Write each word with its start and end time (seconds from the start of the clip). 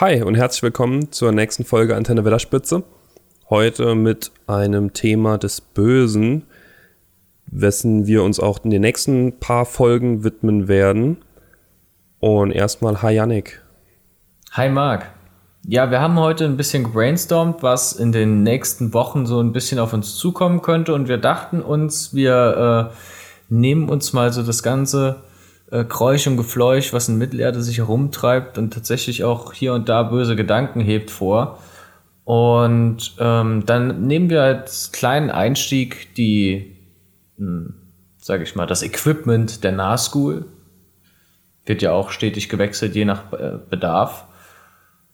Hi 0.00 0.22
und 0.22 0.36
herzlich 0.36 0.62
willkommen 0.62 1.10
zur 1.10 1.32
nächsten 1.32 1.64
Folge 1.64 1.96
Antenne 1.96 2.24
Wetterspitze. 2.24 2.84
Heute 3.50 3.96
mit 3.96 4.30
einem 4.46 4.92
Thema 4.92 5.38
des 5.38 5.60
Bösen, 5.60 6.44
wessen 7.48 8.06
wir 8.06 8.22
uns 8.22 8.38
auch 8.38 8.64
in 8.64 8.70
den 8.70 8.82
nächsten 8.82 9.40
paar 9.40 9.66
Folgen 9.66 10.22
widmen 10.22 10.68
werden. 10.68 11.16
Und 12.20 12.52
erstmal 12.52 13.02
Hi 13.02 13.16
Yannick. 13.16 13.60
Hi 14.52 14.68
Marc. 14.68 15.10
Ja, 15.66 15.90
wir 15.90 16.00
haben 16.00 16.20
heute 16.20 16.44
ein 16.44 16.56
bisschen 16.56 16.84
gebrainstormt, 16.84 17.64
was 17.64 17.90
in 17.90 18.12
den 18.12 18.44
nächsten 18.44 18.94
Wochen 18.94 19.26
so 19.26 19.40
ein 19.40 19.50
bisschen 19.50 19.80
auf 19.80 19.92
uns 19.92 20.14
zukommen 20.14 20.62
könnte. 20.62 20.94
Und 20.94 21.08
wir 21.08 21.18
dachten 21.18 21.60
uns, 21.60 22.14
wir 22.14 22.92
äh, 22.92 22.94
nehmen 23.48 23.88
uns 23.88 24.12
mal 24.12 24.32
so 24.32 24.44
das 24.44 24.62
ganze 24.62 25.24
äh, 25.70 25.84
Kräusch 25.84 26.26
und 26.26 26.36
Gefleuch, 26.36 26.92
was 26.92 27.08
in 27.08 27.18
Mittelerde 27.18 27.62
sich 27.62 27.78
herumtreibt 27.78 28.58
und 28.58 28.72
tatsächlich 28.72 29.24
auch 29.24 29.52
hier 29.52 29.74
und 29.74 29.88
da 29.88 30.02
böse 30.02 30.36
Gedanken 30.36 30.80
hebt 30.80 31.10
vor. 31.10 31.58
Und 32.24 33.14
ähm, 33.18 33.64
dann 33.64 34.06
nehmen 34.06 34.30
wir 34.30 34.42
als 34.42 34.92
kleinen 34.92 35.30
Einstieg 35.30 36.14
die, 36.14 36.76
hm, 37.36 37.74
sage 38.18 38.42
ich 38.42 38.54
mal, 38.54 38.66
das 38.66 38.82
Equipment 38.82 39.64
der 39.64 39.72
Nahschool. 39.72 40.44
Wird 41.64 41.82
ja 41.82 41.92
auch 41.92 42.10
stetig 42.10 42.48
gewechselt, 42.48 42.94
je 42.94 43.04
nach 43.04 43.32
äh, 43.32 43.58
Bedarf. 43.68 44.24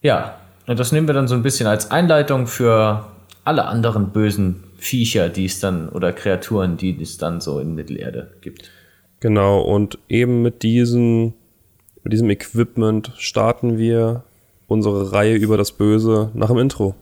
Ja, 0.02 0.38
und 0.66 0.78
das 0.78 0.92
nehmen 0.92 1.06
wir 1.06 1.14
dann 1.14 1.28
so 1.28 1.34
ein 1.34 1.42
bisschen 1.42 1.66
als 1.66 1.90
Einleitung 1.90 2.46
für 2.46 3.06
alle 3.44 3.66
anderen 3.66 4.10
bösen 4.10 4.64
Viecher, 4.76 5.28
die 5.28 5.46
es 5.46 5.60
dann, 5.60 5.88
oder 5.88 6.12
Kreaturen, 6.12 6.76
die 6.76 7.00
es 7.00 7.18
dann 7.18 7.40
so 7.40 7.60
in 7.60 7.74
Mittelerde 7.74 8.36
gibt. 8.40 8.70
Genau, 9.24 9.62
und 9.62 9.98
eben 10.10 10.42
mit 10.42 10.62
diesem, 10.62 11.32
mit 12.02 12.12
diesem 12.12 12.28
Equipment 12.28 13.10
starten 13.16 13.78
wir 13.78 14.24
unsere 14.66 15.12
Reihe 15.12 15.36
über 15.36 15.56
das 15.56 15.72
Böse 15.72 16.30
nach 16.34 16.48
dem 16.48 16.58
Intro. 16.58 16.94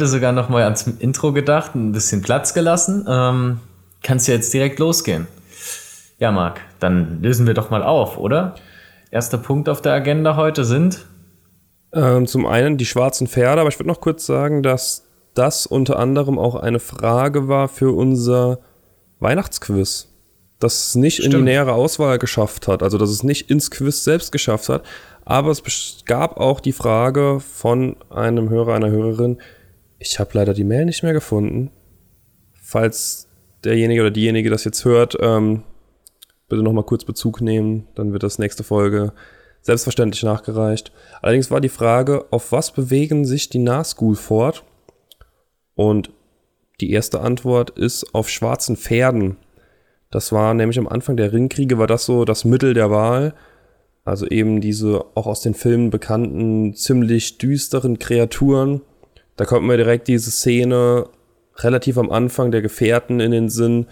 Heute 0.00 0.08
sogar 0.08 0.32
noch 0.32 0.48
mal 0.48 0.62
ans 0.62 0.86
Intro 0.86 1.34
gedacht, 1.34 1.74
ein 1.74 1.92
bisschen 1.92 2.22
Platz 2.22 2.54
gelassen. 2.54 3.04
Ähm, 3.06 3.60
kannst 4.02 4.26
du 4.26 4.32
jetzt 4.32 4.50
direkt 4.54 4.78
losgehen? 4.78 5.26
Ja, 6.18 6.32
Marc, 6.32 6.62
dann 6.78 7.20
lösen 7.20 7.46
wir 7.46 7.52
doch 7.52 7.68
mal 7.68 7.82
auf, 7.82 8.16
oder? 8.16 8.54
Erster 9.10 9.36
Punkt 9.36 9.68
auf 9.68 9.82
der 9.82 9.92
Agenda 9.92 10.36
heute 10.36 10.64
sind? 10.64 11.04
Ähm, 11.92 12.26
zum 12.26 12.46
einen 12.46 12.78
die 12.78 12.86
schwarzen 12.86 13.26
Pferde, 13.26 13.60
aber 13.60 13.68
ich 13.68 13.78
würde 13.78 13.90
noch 13.90 14.00
kurz 14.00 14.24
sagen, 14.24 14.62
dass 14.62 15.04
das 15.34 15.66
unter 15.66 15.98
anderem 15.98 16.38
auch 16.38 16.54
eine 16.54 16.80
Frage 16.80 17.46
war 17.48 17.68
für 17.68 17.94
unser 17.94 18.60
Weihnachtsquiz. 19.18 20.08
Dass 20.60 20.88
es 20.88 20.94
nicht 20.94 21.16
Stimmt. 21.16 21.34
in 21.34 21.40
die 21.40 21.44
nähere 21.44 21.74
Auswahl 21.74 22.18
geschafft 22.18 22.68
hat, 22.68 22.82
also 22.82 22.96
dass 22.96 23.10
es 23.10 23.22
nicht 23.22 23.50
ins 23.50 23.70
Quiz 23.70 24.02
selbst 24.02 24.32
geschafft 24.32 24.70
hat, 24.70 24.82
aber 25.26 25.50
es 25.50 25.62
gab 26.06 26.38
auch 26.38 26.60
die 26.60 26.72
Frage 26.72 27.38
von 27.40 27.96
einem 28.08 28.48
Hörer, 28.48 28.76
einer 28.76 28.90
Hörerin, 28.90 29.36
ich 30.00 30.18
habe 30.18 30.30
leider 30.32 30.54
die 30.54 30.64
Mail 30.64 30.86
nicht 30.86 31.04
mehr 31.04 31.12
gefunden. 31.12 31.70
Falls 32.52 33.28
derjenige 33.62 34.00
oder 34.00 34.10
diejenige 34.10 34.50
das 34.50 34.64
jetzt 34.64 34.84
hört, 34.84 35.16
ähm, 35.20 35.62
bitte 36.48 36.62
nochmal 36.62 36.84
kurz 36.84 37.04
Bezug 37.04 37.40
nehmen, 37.42 37.86
dann 37.94 38.12
wird 38.12 38.22
das 38.22 38.38
nächste 38.38 38.64
Folge 38.64 39.12
selbstverständlich 39.60 40.22
nachgereicht. 40.22 40.90
Allerdings 41.20 41.50
war 41.50 41.60
die 41.60 41.68
Frage, 41.68 42.24
auf 42.30 42.50
was 42.50 42.72
bewegen 42.72 43.26
sich 43.26 43.50
die 43.50 43.58
Nahschool 43.58 44.16
fort? 44.16 44.64
Und 45.74 46.10
die 46.80 46.90
erste 46.90 47.20
Antwort 47.20 47.70
ist 47.70 48.14
auf 48.14 48.30
schwarzen 48.30 48.76
Pferden. 48.76 49.36
Das 50.10 50.32
war 50.32 50.54
nämlich 50.54 50.78
am 50.78 50.88
Anfang 50.88 51.18
der 51.18 51.32
Ringkriege, 51.32 51.78
war 51.78 51.86
das 51.86 52.06
so 52.06 52.24
das 52.24 52.46
Mittel 52.46 52.72
der 52.72 52.90
Wahl. 52.90 53.34
Also 54.02 54.26
eben 54.26 54.62
diese 54.62 55.04
auch 55.14 55.26
aus 55.26 55.42
den 55.42 55.52
Filmen 55.52 55.90
bekannten, 55.90 56.74
ziemlich 56.74 57.36
düsteren 57.36 57.98
Kreaturen. 57.98 58.80
Da 59.40 59.46
kommt 59.46 59.66
mir 59.66 59.78
direkt 59.78 60.06
diese 60.06 60.30
Szene 60.30 61.06
relativ 61.56 61.96
am 61.96 62.10
Anfang 62.10 62.50
der 62.50 62.60
Gefährten 62.60 63.20
in 63.20 63.30
den 63.30 63.48
Sinn, 63.48 63.86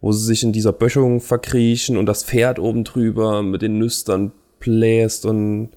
wo 0.00 0.12
sie 0.12 0.24
sich 0.24 0.44
in 0.44 0.52
dieser 0.52 0.72
Böschung 0.72 1.20
verkriechen 1.20 1.96
und 1.96 2.06
das 2.06 2.22
Pferd 2.22 2.60
oben 2.60 2.84
drüber 2.84 3.42
mit 3.42 3.60
den 3.60 3.76
Nüstern 3.76 4.30
bläst 4.60 5.26
und 5.26 5.70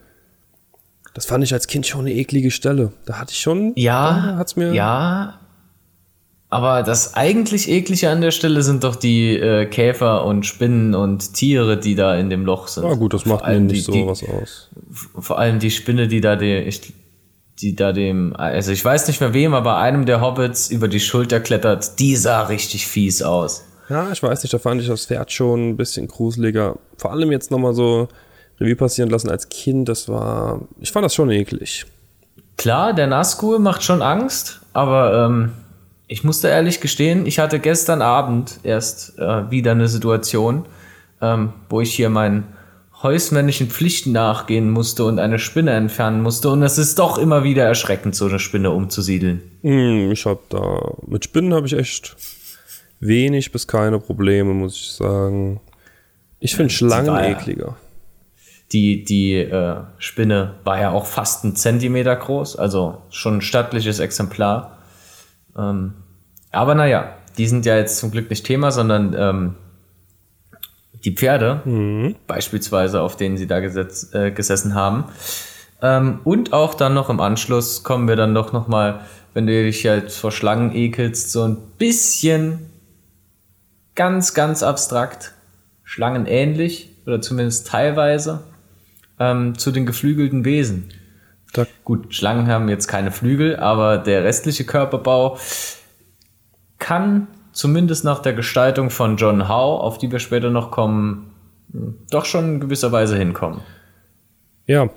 das 1.15 1.25
fand 1.25 1.43
ich 1.43 1.51
als 1.51 1.65
Kind 1.65 1.87
schon 1.87 2.01
eine 2.01 2.13
eklige 2.13 2.51
Stelle. 2.51 2.93
Da 3.07 3.17
hatte 3.17 3.31
ich 3.31 3.39
schon. 3.39 3.73
Ja, 3.75 4.35
hat's 4.37 4.55
mir. 4.55 4.71
Ja, 4.75 5.39
aber 6.49 6.83
das 6.83 7.15
eigentlich 7.15 7.71
eklige 7.71 8.11
an 8.11 8.21
der 8.21 8.29
Stelle 8.29 8.61
sind 8.61 8.83
doch 8.83 8.95
die 8.95 9.35
äh, 9.35 9.65
Käfer 9.65 10.25
und 10.25 10.45
Spinnen 10.45 10.93
und 10.93 11.33
Tiere, 11.33 11.79
die 11.79 11.95
da 11.95 12.15
in 12.15 12.29
dem 12.29 12.45
Loch 12.45 12.67
sind. 12.67 12.83
Ja 12.83 12.93
gut, 12.93 13.15
das 13.15 13.25
macht 13.25 13.47
mir 13.47 13.59
nicht 13.61 13.87
die, 13.87 14.01
so 14.01 14.07
was 14.07 14.23
aus. 14.23 14.69
Vor 15.17 15.39
allem 15.39 15.57
die 15.57 15.71
Spinne, 15.71 16.07
die 16.07 16.21
da 16.21 16.35
die, 16.35 16.57
ich, 16.57 16.93
die 17.59 17.75
da 17.75 17.91
dem, 17.91 18.35
also 18.35 18.71
ich 18.71 18.83
weiß 18.83 19.07
nicht 19.07 19.19
mehr 19.19 19.33
wem, 19.33 19.53
aber 19.53 19.77
einem 19.77 20.05
der 20.05 20.21
Hobbits 20.21 20.69
über 20.69 20.87
die 20.87 20.99
Schulter 20.99 21.39
klettert, 21.39 21.99
die 21.99 22.15
sah 22.15 22.43
richtig 22.43 22.87
fies 22.87 23.21
aus. 23.21 23.63
Ja, 23.89 24.11
ich 24.11 24.21
weiß 24.21 24.43
nicht, 24.43 24.53
da 24.53 24.59
fand 24.59 24.81
ich 24.81 24.87
das 24.87 25.05
Pferd 25.05 25.31
schon 25.31 25.69
ein 25.69 25.77
bisschen 25.77 26.07
gruseliger. 26.07 26.77
Vor 26.97 27.11
allem 27.11 27.31
jetzt 27.31 27.51
nochmal 27.51 27.73
so 27.73 28.09
Revue 28.59 28.75
passieren 28.75 29.09
lassen 29.09 29.29
als 29.29 29.49
Kind, 29.49 29.89
das 29.89 30.09
war, 30.09 30.61
ich 30.79 30.91
fand 30.91 31.05
das 31.05 31.15
schon 31.15 31.31
eklig. 31.31 31.85
Klar, 32.57 32.93
der 32.93 33.07
Nazgul 33.07 33.59
macht 33.59 33.83
schon 33.83 34.01
Angst, 34.01 34.61
aber 34.73 35.25
ähm, 35.25 35.51
ich 36.07 36.23
musste 36.23 36.47
ehrlich 36.47 36.81
gestehen, 36.81 37.25
ich 37.25 37.39
hatte 37.39 37.59
gestern 37.59 38.01
Abend 38.01 38.59
erst 38.63 39.17
äh, 39.19 39.49
wieder 39.51 39.71
eine 39.71 39.87
Situation, 39.87 40.65
ähm, 41.21 41.53
wo 41.69 41.81
ich 41.81 41.93
hier 41.93 42.09
meinen 42.09 42.45
häusmännischen 43.03 43.69
Pflichten 43.69 44.11
nachgehen 44.11 44.71
musste 44.71 45.05
und 45.05 45.19
eine 45.19 45.39
Spinne 45.39 45.71
entfernen 45.71 46.21
musste. 46.21 46.49
Und 46.49 46.63
es 46.63 46.77
ist 46.77 46.97
doch 46.99 47.17
immer 47.17 47.43
wieder 47.43 47.63
erschreckend, 47.63 48.15
so 48.15 48.25
eine 48.25 48.39
Spinne 48.39 48.71
umzusiedeln. 48.71 49.41
Hm, 49.61 50.11
ich 50.11 50.25
habe 50.25 50.39
da 50.49 50.93
mit 51.05 51.25
Spinnen 51.25 51.53
habe 51.53 51.67
ich 51.67 51.73
echt 51.73 52.15
wenig 52.99 53.51
bis 53.51 53.67
keine 53.67 53.99
Probleme, 53.99 54.53
muss 54.53 54.75
ich 54.75 54.91
sagen. 54.91 55.59
Ich 56.39 56.55
finde 56.55 56.73
Schlangen 56.73 57.07
ja, 57.07 57.25
ekliger. 57.25 57.75
Die, 58.71 59.03
die 59.03 59.35
äh, 59.35 59.77
Spinne 59.97 60.55
war 60.63 60.79
ja 60.79 60.91
auch 60.91 61.05
fast 61.05 61.45
ein 61.45 61.55
Zentimeter 61.55 62.15
groß, 62.15 62.57
also 62.57 63.01
schon 63.09 63.37
ein 63.37 63.41
stattliches 63.41 63.99
Exemplar. 63.99 64.77
Ähm, 65.57 65.93
aber 66.51 66.75
naja, 66.75 67.15
die 67.37 67.47
sind 67.47 67.65
ja 67.65 67.77
jetzt 67.77 67.97
zum 67.97 68.11
Glück 68.11 68.29
nicht 68.29 68.45
Thema, 68.45 68.71
sondern 68.71 69.15
ähm, 69.17 69.55
die 71.07 71.15
Pferde, 71.15 71.61
mhm. 71.63 72.15
beispielsweise, 72.27 73.01
auf 73.01 73.15
denen 73.15 73.37
sie 73.37 73.47
da 73.47 73.61
gesetz, 73.61 74.13
äh, 74.13 74.29
gesessen 74.31 74.75
haben. 74.75 75.05
Ähm, 75.81 76.19
und 76.25 76.51
auch 76.51 76.73
dann 76.73 76.93
noch 76.93 77.09
im 77.09 77.21
Anschluss 77.21 77.83
kommen 77.83 78.09
wir 78.09 78.17
dann 78.17 78.35
doch 78.35 78.51
noch 78.51 78.67
mal, 78.67 78.99
wenn 79.33 79.47
du 79.47 79.53
dich 79.63 79.83
jetzt 79.83 80.17
vor 80.17 80.33
Schlangen 80.33 80.75
ekelst, 80.75 81.31
so 81.31 81.43
ein 81.43 81.57
bisschen 81.77 82.59
ganz, 83.95 84.33
ganz 84.33 84.63
abstrakt, 84.63 85.33
schlangenähnlich 85.85 86.89
oder 87.05 87.21
zumindest 87.21 87.67
teilweise, 87.67 88.43
ähm, 89.17 89.57
zu 89.57 89.71
den 89.71 89.85
geflügelten 89.85 90.43
Wesen. 90.43 90.89
Da 91.53 91.65
Gut, 91.85 92.13
Schlangen 92.13 92.47
haben 92.47 92.67
jetzt 92.67 92.87
keine 92.87 93.11
Flügel, 93.11 93.55
aber 93.55 93.97
der 93.97 94.25
restliche 94.25 94.65
Körperbau 94.65 95.37
kann 96.79 97.27
zumindest 97.57 98.03
nach 98.03 98.19
der 98.19 98.33
Gestaltung 98.33 98.89
von 98.89 99.17
John 99.17 99.47
Howe, 99.47 99.81
auf 99.81 99.97
die 99.97 100.11
wir 100.11 100.19
später 100.19 100.49
noch 100.49 100.71
kommen, 100.71 101.33
doch 102.11 102.25
schon 102.25 102.55
in 102.55 102.59
gewisser 102.59 102.91
Weise 102.91 103.17
hinkommen. 103.17 103.61
Ja, 104.65 104.89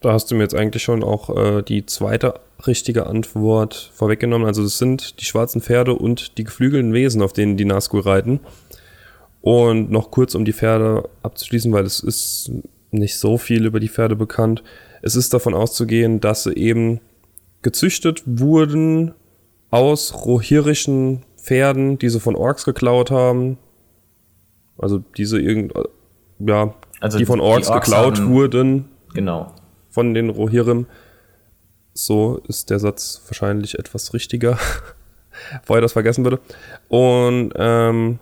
da 0.00 0.12
hast 0.12 0.30
du 0.30 0.34
mir 0.34 0.42
jetzt 0.42 0.54
eigentlich 0.54 0.82
schon 0.82 1.02
auch 1.02 1.34
äh, 1.36 1.62
die 1.62 1.86
zweite 1.86 2.34
richtige 2.66 3.06
Antwort 3.06 3.90
vorweggenommen. 3.94 4.46
Also 4.46 4.62
es 4.62 4.78
sind 4.78 5.20
die 5.20 5.24
schwarzen 5.24 5.60
Pferde 5.60 5.94
und 5.94 6.38
die 6.38 6.44
geflügelten 6.44 6.92
Wesen, 6.92 7.22
auf 7.22 7.32
denen 7.32 7.56
die 7.56 7.64
Nazgul 7.64 8.00
reiten. 8.00 8.40
Und 9.40 9.90
noch 9.90 10.10
kurz, 10.10 10.34
um 10.34 10.44
die 10.44 10.52
Pferde 10.52 11.08
abzuschließen, 11.22 11.72
weil 11.72 11.84
es 11.84 12.00
ist 12.00 12.50
nicht 12.90 13.18
so 13.18 13.38
viel 13.38 13.66
über 13.66 13.80
die 13.80 13.88
Pferde 13.88 14.16
bekannt 14.16 14.62
es 15.06 15.14
ist 15.14 15.32
davon 15.32 15.54
auszugehen, 15.54 16.20
dass 16.20 16.42
sie 16.42 16.54
eben 16.54 17.00
gezüchtet 17.62 18.22
wurden 18.26 19.14
aus 19.70 20.26
rohirrischen 20.26 21.22
Pferden, 21.46 21.98
die 21.98 22.08
sie 22.08 22.20
von 22.20 22.34
Orks 22.34 22.64
geklaut 22.64 23.10
haben. 23.10 23.58
Also 24.78 24.98
diese 25.16 25.40
irgend, 25.40 25.72
ja, 26.38 26.74
also 27.00 27.18
die 27.18 27.24
von 27.24 27.40
Orks, 27.40 27.68
die 27.68 27.72
Orks 27.72 27.86
geklaut 27.86 28.26
wurden, 28.26 28.88
Genau. 29.16 29.54
Von 29.88 30.12
den 30.12 30.28
Rohirrim. 30.28 30.86
So 31.94 32.42
ist 32.48 32.68
der 32.68 32.78
Satz 32.78 33.22
wahrscheinlich 33.26 33.78
etwas 33.78 34.12
richtiger, 34.12 34.58
vorher 35.64 35.80
das 35.80 35.94
vergessen 35.94 36.22
würde. 36.22 36.38
Und 36.88 37.52
ähm, 37.56 38.18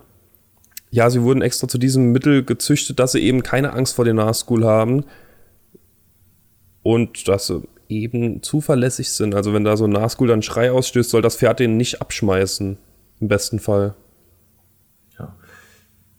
ja, 0.92 1.10
sie 1.10 1.22
wurden 1.22 1.42
extra 1.42 1.66
zu 1.66 1.78
diesem 1.78 2.12
Mittel 2.12 2.44
gezüchtet, 2.44 3.00
dass 3.00 3.12
sie 3.12 3.20
eben 3.20 3.42
keine 3.42 3.72
Angst 3.72 3.96
vor 3.96 4.04
den 4.04 4.16
Nazgul 4.16 4.64
haben 4.64 5.04
und 6.84 7.26
dass 7.26 7.48
sie 7.48 7.62
eben 7.88 8.44
zuverlässig 8.44 9.10
sind. 9.10 9.34
Also 9.34 9.52
wenn 9.52 9.64
da 9.64 9.76
so 9.76 9.86
ein 9.86 9.90
Nazgul 9.90 10.28
dann 10.28 10.42
Schrei 10.42 10.70
ausstößt, 10.70 11.10
soll 11.10 11.22
das 11.22 11.36
Pferd 11.36 11.58
den 11.58 11.76
nicht 11.76 12.00
abschmeißen. 12.00 12.78
Im 13.24 13.28
besten 13.28 13.58
Fall. 13.58 13.94
Ja. 15.18 15.34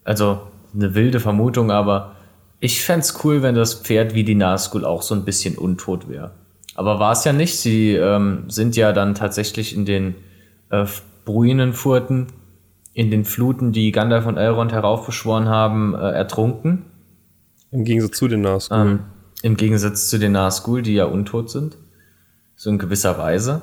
Also 0.02 0.40
eine 0.74 0.96
wilde 0.96 1.20
Vermutung, 1.20 1.70
aber 1.70 2.16
ich 2.58 2.82
fände 2.82 3.02
es 3.02 3.22
cool, 3.22 3.42
wenn 3.42 3.54
das 3.54 3.74
Pferd 3.74 4.14
wie 4.14 4.24
die 4.24 4.34
Nazgul 4.34 4.84
auch 4.84 5.02
so 5.02 5.14
ein 5.14 5.24
bisschen 5.24 5.56
untot 5.56 6.08
wäre. 6.08 6.32
Aber 6.74 6.98
war 6.98 7.12
es 7.12 7.22
ja 7.22 7.32
nicht. 7.32 7.60
Sie 7.60 7.94
ähm, 7.94 8.46
sind 8.48 8.74
ja 8.74 8.92
dann 8.92 9.14
tatsächlich 9.14 9.76
in 9.76 9.84
den 9.84 10.16
äh, 10.70 10.84
Bruinenfurten, 11.24 12.26
in 12.92 13.12
den 13.12 13.24
Fluten, 13.24 13.70
die 13.70 13.92
Gandalf 13.92 14.26
und 14.26 14.36
Elrond 14.36 14.72
heraufbeschworen 14.72 15.48
haben, 15.48 15.94
äh, 15.94 16.10
ertrunken. 16.10 16.86
Im 17.70 17.84
Gegensatz 17.84 18.16
zu 18.16 18.26
den 18.26 18.40
Nazgul. 18.40 18.78
Ähm, 18.78 19.00
Im 19.42 19.56
Gegensatz 19.56 20.08
zu 20.08 20.18
den 20.18 20.32
Nazgul, 20.32 20.82
die 20.82 20.94
ja 20.94 21.04
untot 21.04 21.50
sind. 21.50 21.76
So 22.56 22.68
in 22.68 22.78
gewisser 22.78 23.16
Weise. 23.16 23.62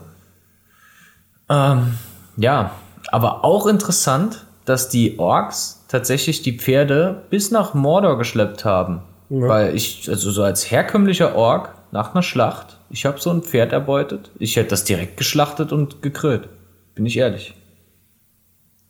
Ähm, 1.50 1.96
ja, 2.38 2.72
aber 3.14 3.46
auch 3.46 3.68
interessant, 3.68 4.44
dass 4.66 4.90
die 4.90 5.20
Orks 5.20 5.86
tatsächlich 5.88 6.42
die 6.42 6.58
Pferde 6.58 7.22
bis 7.30 7.52
nach 7.52 7.76
Mordor 7.76 8.18
geschleppt 8.18 8.66
haben. 8.66 9.04
Ja. 9.30 9.48
Weil 9.48 9.76
ich, 9.76 10.10
also 10.10 10.32
so 10.32 10.42
als 10.42 10.72
herkömmlicher 10.72 11.36
Ork 11.36 11.76
nach 11.92 12.14
einer 12.14 12.24
Schlacht, 12.24 12.80
ich 12.90 13.06
habe 13.06 13.20
so 13.20 13.30
ein 13.30 13.44
Pferd 13.44 13.72
erbeutet, 13.72 14.32
ich 14.40 14.56
hätte 14.56 14.70
das 14.70 14.84
direkt 14.84 15.18
geschlachtet 15.18 15.72
und 15.72 16.02
gegrillt. 16.02 16.50
Bin 16.96 17.06
ich 17.06 17.16
ehrlich. 17.16 17.54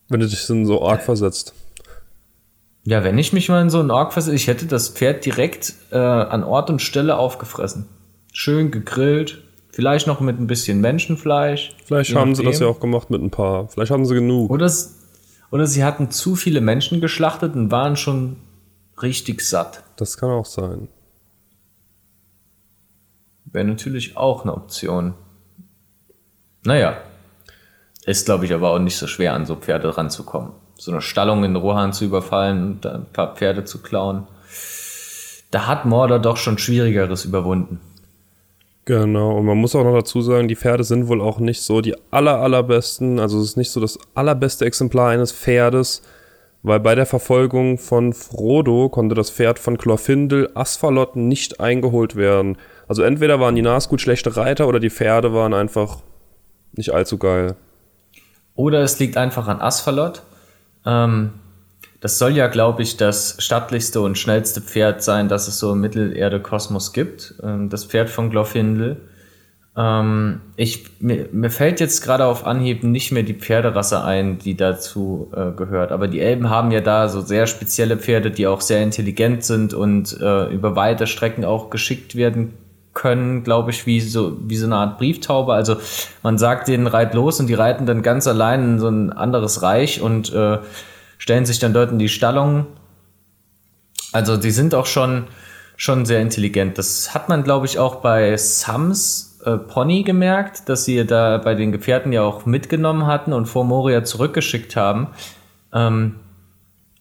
Wenn 0.07 0.21
du 0.21 0.27
dich 0.27 0.49
in 0.49 0.65
so 0.65 0.79
Ork 0.79 1.01
versetzt. 1.01 1.53
Ja, 2.85 3.03
wenn 3.03 3.17
ich 3.17 3.33
mich 3.33 3.49
mal 3.49 3.61
in 3.61 3.69
so 3.69 3.81
einen 3.81 3.91
Ork 3.91 4.13
versetze, 4.13 4.35
ich 4.37 4.47
hätte 4.47 4.67
das 4.67 4.87
Pferd 4.87 5.25
direkt 5.25 5.73
äh, 5.91 5.97
an 5.97 6.45
Ort 6.45 6.69
und 6.69 6.81
Stelle 6.81 7.17
aufgefressen. 7.17 7.89
Schön 8.31 8.71
gegrillt, 8.71 9.43
vielleicht 9.73 10.05
noch 10.05 10.19
mit 10.19 10.39
ein 10.39 10.47
bisschen 10.47 10.79
Menschenfleisch. 10.79 11.75
Vielleicht 11.83 12.15
haben 12.15 12.35
sie 12.35 12.43
das 12.43 12.59
ja 12.59 12.67
auch 12.67 12.79
gemacht 12.79 13.09
mit 13.09 13.21
ein 13.21 13.31
paar. 13.31 13.67
Vielleicht 13.67 13.91
haben 13.91 14.05
sie 14.05 14.13
genug. 14.13 14.51
Oder, 14.51 14.71
oder 15.51 15.67
sie 15.67 15.83
hatten 15.83 16.11
zu 16.11 16.35
viele 16.35 16.61
Menschen 16.61 17.01
geschlachtet 17.01 17.55
und 17.55 17.71
waren 17.71 17.97
schon 17.97 18.37
richtig 19.01 19.41
satt. 19.41 19.83
Das 19.97 20.17
kann 20.17 20.29
auch 20.29 20.45
sein. 20.45 20.87
Wäre 23.45 23.65
natürlich 23.65 24.15
auch 24.15 24.43
eine 24.43 24.53
Option. 24.53 25.15
Naja. 26.63 26.97
Ist, 28.05 28.25
glaube 28.25 28.45
ich, 28.45 28.53
aber 28.53 28.71
auch 28.71 28.79
nicht 28.79 28.97
so 28.97 29.07
schwer, 29.07 29.33
an 29.33 29.45
so 29.45 29.55
Pferde 29.55 29.97
ranzukommen. 29.97 30.51
So 30.77 30.91
eine 30.91 31.01
Stallung 31.01 31.43
in 31.43 31.55
Rohan 31.55 31.93
zu 31.93 32.05
überfallen 32.05 32.63
und 32.63 32.85
ein 32.85 33.05
paar 33.11 33.35
Pferde 33.35 33.63
zu 33.63 33.81
klauen. 33.81 34.27
Da 35.51 35.67
hat 35.67 35.85
Mordor 35.85 36.19
doch 36.19 36.37
schon 36.37 36.57
Schwierigeres 36.57 37.25
überwunden. 37.25 37.79
Genau, 38.85 39.37
und 39.37 39.45
man 39.45 39.57
muss 39.57 39.75
auch 39.75 39.83
noch 39.85 39.93
dazu 39.93 40.21
sagen, 40.21 40.49
die 40.49 40.57
Pferde 40.57 40.83
sind 40.83 41.07
wohl 41.07 41.21
auch 41.21 41.39
nicht 41.39 41.61
so 41.61 41.79
die 41.79 41.95
aller, 42.11 42.39
allerbesten. 42.39 43.19
Also 43.19 43.39
es 43.39 43.49
ist 43.49 43.57
nicht 43.57 43.71
so 43.71 43.79
das 43.79 43.97
allerbeste 44.13 44.65
Exemplar 44.65 45.11
eines 45.11 45.31
Pferdes, 45.31 46.01
weil 46.63 46.81
bei 46.81 46.93
der 46.93 47.05
Verfolgung 47.05 47.77
von 47.77 48.11
Frodo 48.11 48.89
konnte 48.89 49.15
das 49.15 49.29
Pferd 49.29 49.57
von 49.57 49.77
Chlorfindel 49.77 50.49
Asphalot 50.53 51.15
nicht 51.15 51.61
eingeholt 51.61 52.17
werden. 52.17 52.57
Also 52.89 53.03
entweder 53.03 53.39
waren 53.39 53.55
die 53.55 53.61
Nazgul 53.61 53.99
schlechte 53.99 54.35
Reiter 54.35 54.67
oder 54.67 54.81
die 54.81 54.89
Pferde 54.89 55.33
waren 55.33 55.53
einfach 55.53 55.99
nicht 56.73 56.93
allzu 56.93 57.17
geil. 57.17 57.55
Oder 58.55 58.81
es 58.81 58.99
liegt 58.99 59.15
einfach 59.15 59.47
an 59.47 59.61
Asphalot. 59.61 60.23
Ähm, 60.85 61.31
das 62.03 62.19
soll 62.19 62.35
ja, 62.35 62.47
glaube 62.47 62.81
ich, 62.81 62.97
das 62.97 63.37
stattlichste 63.39 64.01
und 64.01 64.17
schnellste 64.17 64.59
Pferd 64.59 65.01
sein, 65.01 65.29
das 65.29 65.47
es 65.47 65.57
so 65.57 65.71
im 65.71 65.79
Mittelerde-Kosmos 65.79 66.91
gibt. 66.91 67.35
Ähm, 67.41 67.69
das 67.69 67.85
Pferd 67.85 68.09
von 68.09 68.29
Glorfindel. 68.29 68.97
Ähm, 69.77 70.41
ich, 70.57 70.99
mir, 70.99 71.29
mir, 71.31 71.49
fällt 71.49 71.79
jetzt 71.79 72.01
gerade 72.01 72.25
auf 72.25 72.45
Anhieb 72.45 72.83
nicht 72.83 73.13
mehr 73.13 73.23
die 73.23 73.33
Pferderasse 73.33 74.03
ein, 74.03 74.37
die 74.37 74.57
dazu 74.57 75.31
äh, 75.33 75.51
gehört. 75.51 75.93
Aber 75.93 76.09
die 76.09 76.19
Elben 76.19 76.49
haben 76.49 76.71
ja 76.71 76.81
da 76.81 77.07
so 77.07 77.21
sehr 77.21 77.47
spezielle 77.47 77.95
Pferde, 77.95 78.31
die 78.31 78.47
auch 78.47 78.59
sehr 78.59 78.83
intelligent 78.83 79.45
sind 79.45 79.73
und 79.73 80.19
äh, 80.19 80.53
über 80.53 80.75
weite 80.75 81.07
Strecken 81.07 81.45
auch 81.45 81.69
geschickt 81.69 82.17
werden 82.17 82.53
können, 82.93 83.45
glaube 83.45 83.71
ich, 83.71 83.85
wie 83.85 84.01
so, 84.01 84.37
wie 84.41 84.57
so 84.57 84.65
eine 84.65 84.75
Art 84.75 84.97
Brieftaube. 84.97 85.53
Also 85.53 85.77
man 86.21 86.37
sagt 86.37 86.67
denen, 86.67 86.87
reit 86.87 87.13
los 87.13 87.39
und 87.39 87.47
die 87.47 87.53
reiten 87.53 87.85
dann 87.85 88.01
ganz 88.01 88.27
allein 88.27 88.73
in 88.73 88.79
so 88.79 88.89
ein 88.89 89.09
anderes 89.13 89.61
Reich 89.61 90.01
und 90.01 90.33
äh, 90.33 90.57
stellen 91.23 91.45
sich 91.45 91.57
dann 91.57 91.71
dort 91.71 91.89
in 91.89 91.99
die 91.99 92.09
Stallung. 92.09 92.67
Also 94.11 94.35
die 94.35 94.51
sind 94.51 94.75
auch 94.75 94.85
schon, 94.85 95.29
schon 95.77 96.05
sehr 96.05 96.19
intelligent. 96.19 96.77
Das 96.77 97.15
hat 97.15 97.29
man, 97.29 97.45
glaube 97.45 97.65
ich, 97.65 97.79
auch 97.79 98.01
bei 98.01 98.35
Sams 98.35 99.39
äh, 99.45 99.55
Pony 99.55 100.03
gemerkt, 100.03 100.67
dass 100.67 100.83
sie 100.83 101.05
da 101.05 101.37
bei 101.37 101.55
den 101.55 101.71
Gefährten 101.71 102.11
ja 102.11 102.23
auch 102.23 102.45
mitgenommen 102.45 103.07
hatten 103.07 103.31
und 103.31 103.45
vor 103.45 103.63
Moria 103.63 104.03
zurückgeschickt 104.03 104.75
haben. 104.75 105.11
Ähm, 105.71 106.19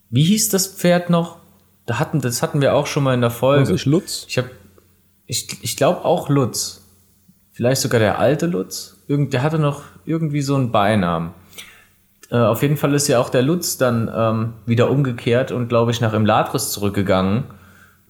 wie 0.08 0.22
hieß 0.22 0.50
das 0.50 0.68
Pferd 0.68 1.10
noch? 1.10 1.38
Da 1.86 1.98
hatten, 1.98 2.20
das 2.20 2.42
hatten 2.42 2.60
wir 2.60 2.74
auch 2.74 2.86
schon 2.86 3.02
mal 3.02 3.14
in 3.14 3.22
der 3.22 3.30
Folge. 3.30 3.74
Ich 3.74 3.86
Lutz? 3.86 4.24
Ich 4.28 4.40
ich, 5.26 5.64
ich 5.64 5.76
glaube 5.76 6.04
auch 6.04 6.28
Lutz. 6.28 6.86
Vielleicht 7.50 7.80
sogar 7.80 7.98
der 7.98 8.20
alte 8.20 8.46
Lutz. 8.46 8.98
Irgend, 9.08 9.32
der 9.32 9.42
hatte 9.42 9.58
noch 9.58 9.82
irgendwie 10.04 10.42
so 10.42 10.54
einen 10.54 10.70
Beinamen. 10.70 11.32
Äh, 12.32 12.38
auf 12.38 12.62
jeden 12.62 12.78
Fall 12.78 12.94
ist 12.94 13.08
ja 13.08 13.20
auch 13.20 13.28
der 13.28 13.42
Lutz 13.42 13.76
dann 13.76 14.10
ähm, 14.12 14.54
wieder 14.64 14.90
umgekehrt 14.90 15.52
und, 15.52 15.68
glaube 15.68 15.90
ich, 15.90 16.00
nach 16.00 16.14
Imladris 16.14 16.70
zurückgegangen. 16.72 17.44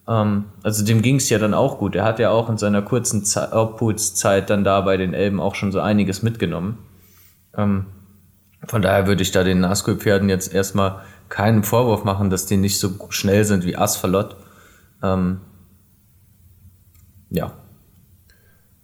Ähm, 0.07 0.45
also 0.63 0.85
dem 0.85 1.01
ging 1.01 1.17
es 1.17 1.29
ja 1.29 1.39
dann 1.39 1.53
auch 1.53 1.77
gut. 1.77 1.93
Er 1.93 2.05
hat 2.05 2.19
ja 2.19 2.29
auch 2.29 2.49
in 2.49 2.57
seiner 2.57 2.81
kurzen 2.81 3.25
Obhutszeit 3.51 4.49
dann 4.49 4.63
da 4.63 4.79
bei 4.79 4.95
den 4.95 5.13
Elben 5.13 5.41
auch 5.41 5.55
schon 5.55 5.73
so 5.73 5.81
einiges 5.81 6.23
mitgenommen. 6.23 6.77
Ähm, 7.57 7.87
von 8.65 8.81
daher 8.81 9.07
würde 9.07 9.23
ich 9.23 9.31
da 9.31 9.43
den 9.43 9.59
Nazgul-Pferden 9.59 10.29
jetzt 10.29 10.53
erstmal 10.53 11.01
keinen 11.27 11.63
Vorwurf 11.63 12.05
machen, 12.05 12.29
dass 12.29 12.45
die 12.45 12.55
nicht 12.55 12.79
so 12.79 12.91
schnell 13.09 13.43
sind 13.43 13.65
wie 13.65 13.75
Asphalot. 13.75 14.37
Ähm, 15.03 15.41
ja. 17.29 17.51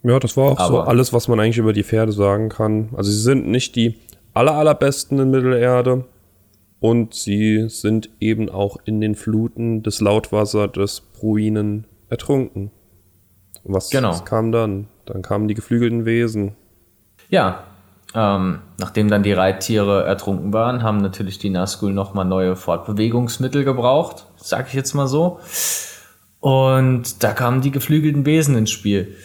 Ja, 0.02 0.18
das 0.18 0.36
war 0.36 0.44
auch 0.44 0.58
Aber 0.58 0.68
so 0.68 0.80
alles, 0.82 1.14
was 1.14 1.28
man 1.28 1.40
eigentlich 1.40 1.56
über 1.56 1.72
die 1.72 1.84
Pferde 1.84 2.12
sagen 2.12 2.50
kann. 2.50 2.90
Also 2.94 3.10
sie 3.10 3.22
sind 3.22 3.48
nicht 3.48 3.74
die 3.76 3.98
aller, 4.34 4.54
allerbesten 4.54 5.18
in 5.18 5.30
Mittelerde 5.30 6.04
und 6.80 7.14
sie 7.14 7.68
sind 7.68 8.10
eben 8.20 8.48
auch 8.48 8.78
in 8.84 9.00
den 9.00 9.14
Fluten 9.14 9.82
des 9.82 10.00
Lautwasser 10.00 10.68
des 10.68 11.00
Bruinen 11.00 11.86
ertrunken. 12.08 12.70
Was, 13.64 13.90
genau. 13.90 14.10
was 14.10 14.24
kam 14.24 14.52
dann? 14.52 14.88
Dann 15.06 15.22
kamen 15.22 15.48
die 15.48 15.54
geflügelten 15.54 16.04
Wesen. 16.04 16.56
Ja, 17.28 17.64
ähm, 18.14 18.60
nachdem 18.78 19.08
dann 19.08 19.22
die 19.22 19.32
Reittiere 19.32 20.04
ertrunken 20.04 20.52
waren, 20.52 20.82
haben 20.82 20.98
natürlich 20.98 21.38
die 21.38 21.50
Nazgul 21.50 21.92
nochmal 21.92 22.24
neue 22.24 22.56
Fortbewegungsmittel 22.56 23.64
gebraucht, 23.64 24.26
sag 24.36 24.68
ich 24.68 24.74
jetzt 24.74 24.94
mal 24.94 25.06
so. 25.06 25.38
Und 26.40 27.22
da 27.22 27.32
kamen 27.32 27.60
die 27.60 27.70
geflügelten 27.70 28.24
Wesen 28.24 28.56
ins 28.56 28.70
Spiel. 28.70 29.16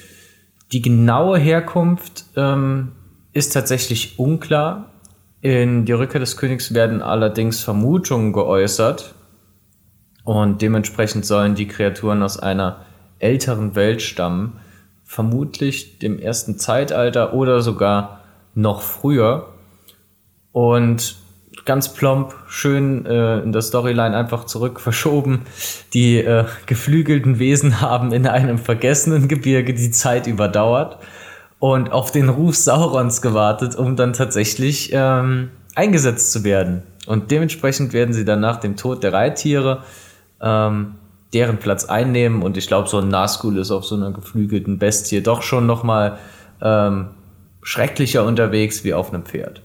Die 0.72 0.82
genaue 0.82 1.40
Herkunft 1.40 2.26
ähm, 2.36 2.92
ist 3.32 3.54
tatsächlich 3.54 4.20
unklar. 4.20 4.92
In 5.46 5.86
Die 5.86 5.92
Rückkehr 5.92 6.20
des 6.20 6.38
Königs 6.38 6.74
werden 6.74 7.04
allerdings 7.04 7.60
Vermutungen 7.60 8.34
geäußert. 8.34 9.14
Und 10.24 10.64
dementsprechend 10.64 11.24
sollen 11.24 11.54
die 11.54 11.68
Kreaturen 11.68 12.24
aus 12.24 12.40
einer 12.40 12.78
älteren 13.20 13.76
Welt 13.76 14.02
stammen. 14.02 14.54
Vermutlich 15.04 16.00
dem 16.00 16.18
ersten 16.18 16.58
Zeitalter 16.58 17.36
oder 17.36 17.62
sogar 17.62 18.22
noch 18.56 18.82
früher. 18.82 19.50
Und 20.52 21.18
ganz 21.64 21.94
plump, 21.94 22.34
schön 22.48 23.06
äh, 23.06 23.38
in 23.42 23.52
der 23.52 23.62
Storyline 23.62 24.18
einfach 24.18 24.46
zurück 24.46 24.80
verschoben. 24.80 25.42
Die 25.94 26.18
äh, 26.18 26.46
geflügelten 26.66 27.38
Wesen 27.38 27.82
haben 27.82 28.14
in 28.14 28.26
einem 28.26 28.58
vergessenen 28.58 29.28
Gebirge 29.28 29.76
die 29.76 29.92
Zeit 29.92 30.26
überdauert 30.26 30.98
und 31.66 31.92
auf 31.92 32.12
den 32.12 32.30
Ruf 32.30 32.56
Saurons 32.56 33.24
gewartet, 33.24 33.76
um 33.76 33.96
dann 33.96 34.14
tatsächlich 34.14 34.92
ähm, 34.94 35.50
eingesetzt 35.74 36.32
zu 36.32 36.44
werden. 36.44 36.84
Und 37.08 37.32
dementsprechend 37.32 37.92
werden 37.92 38.14
sie 38.14 38.24
dann 38.24 38.40
nach 38.40 38.58
dem 38.58 38.76
Tod 38.76 39.02
der 39.02 39.14
Reittiere 39.14 39.82
ähm, 40.40 40.94
deren 41.34 41.58
Platz 41.58 41.86
einnehmen. 41.86 42.44
Und 42.44 42.56
ich 42.56 42.68
glaube, 42.68 42.88
so 42.88 43.00
ein 43.00 43.08
Nazgul 43.08 43.58
ist 43.58 43.72
auf 43.72 43.84
so 43.84 43.96
einer 43.96 44.12
geflügelten 44.12 44.78
Bestie 44.78 45.22
doch 45.22 45.42
schon 45.42 45.66
noch 45.66 45.84
mal 45.84 46.20
ähm, 46.62 47.08
schrecklicher 47.64 48.26
unterwegs 48.26 48.84
wie 48.84 48.94
auf 48.94 49.12
einem 49.12 49.24
Pferd. 49.24 49.64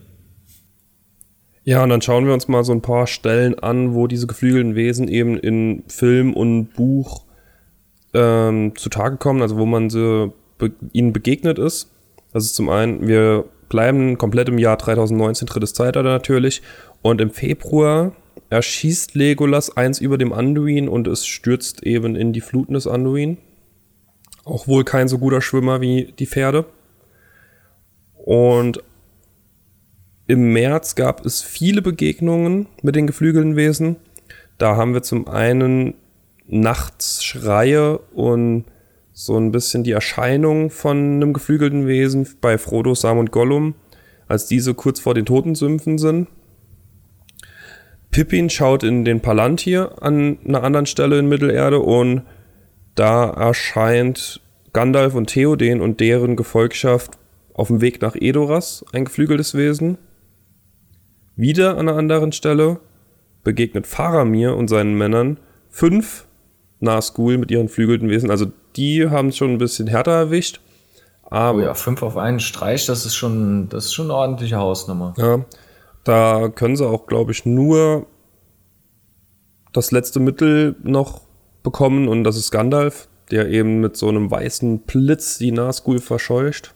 Ja, 1.63 1.83
und 1.83 1.89
dann 1.89 2.01
schauen 2.01 2.25
wir 2.25 2.33
uns 2.33 2.47
mal 2.47 2.63
so 2.63 2.71
ein 2.71 2.81
paar 2.81 3.05
Stellen 3.05 3.59
an, 3.59 3.93
wo 3.93 4.07
diese 4.07 4.25
geflügelten 4.25 4.73
Wesen 4.73 5.07
eben 5.07 5.37
in 5.37 5.83
Film 5.87 6.33
und 6.33 6.73
Buch 6.73 7.25
ähm, 8.15 8.73
zutage 8.75 9.17
kommen, 9.17 9.43
also 9.43 9.57
wo 9.57 9.67
man 9.67 9.91
sie, 9.91 10.33
be 10.61 10.71
ihnen 10.93 11.11
begegnet 11.11 11.59
ist. 11.59 11.91
Ist 12.33 12.55
zum 12.55 12.69
einen, 12.69 13.05
wir 13.07 13.43
bleiben 13.67 14.17
komplett 14.17 14.47
im 14.47 14.57
Jahr 14.57 14.79
2019, 14.79 15.47
drittes 15.47 15.73
Zeitalter 15.73 16.09
natürlich. 16.09 16.61
Und 17.01 17.19
im 17.19 17.31
Februar 17.31 18.13
erschießt 18.49 19.15
Legolas 19.15 19.75
eins 19.75 19.99
über 19.99 20.17
dem 20.17 20.31
Anduin 20.31 20.87
und 20.87 21.07
es 21.07 21.25
stürzt 21.25 21.83
eben 21.83 22.15
in 22.15 22.31
die 22.31 22.41
Fluten 22.41 22.73
des 22.73 22.87
Anduin. 22.87 23.37
Auch 24.45 24.67
wohl 24.67 24.83
kein 24.83 25.07
so 25.07 25.17
guter 25.17 25.41
Schwimmer 25.41 25.81
wie 25.81 26.13
die 26.17 26.27
Pferde. 26.27 26.65
Und 28.13 28.83
im 30.27 30.53
März 30.53 30.95
gab 30.95 31.25
es 31.25 31.41
viele 31.41 31.81
Begegnungen 31.81 32.67
mit 32.81 32.95
den 32.95 33.07
geflügelten 33.07 33.55
Wesen. 33.55 33.97
Da 34.57 34.75
haben 34.75 34.93
wir 34.93 35.01
zum 35.01 35.27
einen 35.27 35.95
nachts 36.47 37.23
Schreie 37.23 37.97
und 38.13 38.65
so 39.13 39.37
ein 39.37 39.51
bisschen 39.51 39.83
die 39.83 39.91
Erscheinung 39.91 40.69
von 40.69 40.97
einem 40.97 41.33
geflügelten 41.33 41.87
Wesen 41.87 42.27
bei 42.39 42.57
Frodo, 42.57 42.95
Sam 42.95 43.17
und 43.17 43.31
Gollum, 43.31 43.75
als 44.27 44.47
diese 44.47 44.73
kurz 44.73 44.99
vor 44.99 45.13
den 45.13 45.25
Totensümpfen 45.25 45.97
sind. 45.97 46.27
Pippin 48.11 48.49
schaut 48.49 48.83
in 48.83 49.05
den 49.05 49.21
Palantir 49.21 50.01
an 50.01 50.37
einer 50.45 50.63
anderen 50.63 50.85
Stelle 50.85 51.19
in 51.19 51.29
Mittelerde 51.29 51.79
und 51.79 52.23
da 52.95 53.29
erscheint 53.29 54.41
Gandalf 54.73 55.15
und 55.15 55.27
Theoden 55.27 55.81
und 55.81 55.99
deren 55.99 56.35
Gefolgschaft 56.35 57.17
auf 57.53 57.67
dem 57.67 57.81
Weg 57.81 58.01
nach 58.01 58.15
Edoras, 58.15 58.85
ein 58.93 59.05
geflügeltes 59.05 59.55
Wesen. 59.55 59.97
Wieder 61.35 61.77
an 61.77 61.87
einer 61.87 61.97
anderen 61.97 62.31
Stelle 62.31 62.79
begegnet 63.43 63.87
Faramir 63.87 64.55
und 64.55 64.67
seinen 64.69 64.97
Männern 64.97 65.39
fünf 65.69 66.27
Nazgul 66.81 67.37
mit 67.37 67.51
ihren 67.51 67.69
flügelten 67.69 68.09
Wesen. 68.09 68.29
Also 68.29 68.47
die 68.75 69.09
haben 69.09 69.29
es 69.29 69.37
schon 69.37 69.51
ein 69.51 69.57
bisschen 69.57 69.87
härter 69.87 70.11
erwischt. 70.11 70.59
Aber 71.23 71.59
oh 71.59 71.61
ja, 71.61 71.73
fünf 71.73 72.03
auf 72.03 72.17
einen 72.17 72.41
Streich, 72.41 72.85
das 72.85 73.05
ist 73.05 73.15
schon, 73.15 73.69
das 73.69 73.85
ist 73.85 73.93
schon 73.93 74.07
eine 74.07 74.15
ordentliche 74.15 74.57
Hausnummer. 74.57 75.13
Ja, 75.17 75.45
da 76.03 76.49
können 76.49 76.75
sie 76.75 76.85
auch, 76.85 77.07
glaube 77.07 77.31
ich, 77.31 77.45
nur 77.45 78.05
das 79.71 79.91
letzte 79.91 80.19
Mittel 80.19 80.75
noch 80.83 81.21
bekommen 81.63 82.09
und 82.09 82.25
das 82.25 82.35
ist 82.35 82.51
Gandalf, 82.51 83.07
der 83.29 83.47
eben 83.47 83.79
mit 83.79 83.95
so 83.95 84.09
einem 84.09 84.29
weißen 84.29 84.79
Blitz 84.79 85.37
die 85.37 85.51
Nazgul 85.51 85.99
verscheucht. 85.99 86.73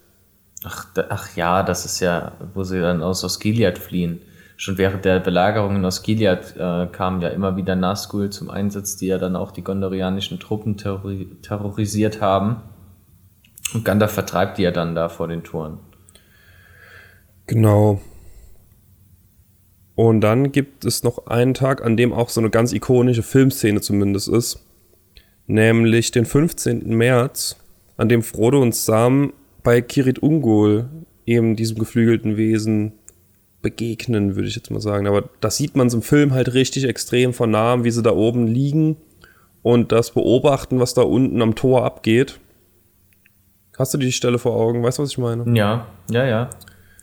Ach, 0.63 0.87
ach 1.09 1.35
ja, 1.35 1.61
das 1.61 1.85
ist 1.85 1.99
ja, 1.99 2.31
wo 2.53 2.63
sie 2.63 2.79
dann 2.79 3.03
aus 3.03 3.23
Osgiliath 3.25 3.77
fliehen. 3.77 4.21
Schon 4.57 4.77
während 4.77 5.03
der 5.03 5.19
Belagerung 5.19 5.75
in 5.75 5.85
Osgiliath 5.85 6.55
äh, 6.55 6.87
kamen 6.87 7.21
ja 7.21 7.29
immer 7.29 7.57
wieder 7.57 7.75
Nazgul 7.75 8.29
zum 8.29 8.49
Einsatz, 8.49 8.95
die 8.95 9.07
ja 9.07 9.17
dann 9.17 9.35
auch 9.35 9.51
die 9.51 9.63
gondorianischen 9.63 10.39
Truppen 10.39 10.77
terrori 10.77 11.27
terrorisiert 11.41 12.21
haben. 12.21 12.61
Und 13.73 13.83
Gandalf 13.83 14.11
vertreibt 14.11 14.57
die 14.57 14.63
ja 14.63 14.71
dann 14.71 14.95
da 14.95 15.09
vor 15.09 15.27
den 15.27 15.43
Toren. 15.43 15.79
Genau. 17.47 18.01
Und 19.95 20.21
dann 20.21 20.51
gibt 20.51 20.85
es 20.85 21.03
noch 21.03 21.27
einen 21.27 21.53
Tag, 21.53 21.83
an 21.83 21.97
dem 21.97 22.13
auch 22.13 22.29
so 22.29 22.41
eine 22.41 22.49
ganz 22.49 22.73
ikonische 22.73 23.23
Filmszene 23.23 23.81
zumindest 23.81 24.27
ist. 24.27 24.65
Nämlich 25.47 26.11
den 26.11 26.25
15. 26.25 26.95
März, 26.95 27.57
an 27.97 28.09
dem 28.09 28.23
Frodo 28.23 28.61
und 28.61 28.75
Sam 28.75 29.33
bei 29.63 29.81
Kirit 29.81 30.19
Ungol, 30.19 30.89
eben 31.25 31.55
diesem 31.55 31.77
geflügelten 31.77 32.35
Wesen, 32.35 32.93
begegnen, 33.65 34.35
würde 34.35 34.47
ich 34.47 34.55
jetzt 34.55 34.69
mal 34.69 34.79
sagen. 34.79 35.07
Aber 35.07 35.27
das 35.41 35.57
sieht 35.57 35.75
man 35.75 35.89
so 35.89 35.97
im 35.97 36.03
Film 36.03 36.33
halt 36.33 36.53
richtig 36.53 36.83
extrem 36.83 37.33
von 37.33 37.49
nahem, 37.49 37.83
wie 37.83 37.89
sie 37.89 38.03
da 38.03 38.11
oben 38.11 38.45
liegen 38.45 38.97
und 39.63 39.91
das 39.91 40.11
beobachten, 40.11 40.79
was 40.79 40.93
da 40.93 41.01
unten 41.01 41.41
am 41.41 41.55
Tor 41.55 41.83
abgeht. 41.83 42.39
Hast 43.75 43.91
du 43.95 43.97
die 43.97 44.11
Stelle 44.11 44.37
vor 44.37 44.55
Augen? 44.55 44.83
Weißt 44.83 44.99
du, 44.99 45.03
was 45.03 45.09
ich 45.09 45.17
meine? 45.17 45.57
Ja, 45.57 45.87
ja, 46.11 46.25
ja. 46.25 46.49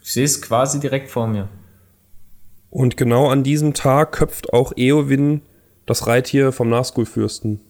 Ich 0.00 0.12
sehe 0.12 0.24
es 0.24 0.40
quasi 0.40 0.78
direkt 0.78 1.10
vor 1.10 1.26
mir. 1.26 1.48
Und 2.70 2.96
genau 2.96 3.28
an 3.28 3.42
diesem 3.42 3.74
Tag 3.74 4.12
köpft 4.12 4.52
auch 4.52 4.72
Eowyn 4.76 5.42
das 5.84 6.06
Reittier 6.06 6.52
vom 6.52 6.68
Nazgul-Fürsten. 6.70 7.60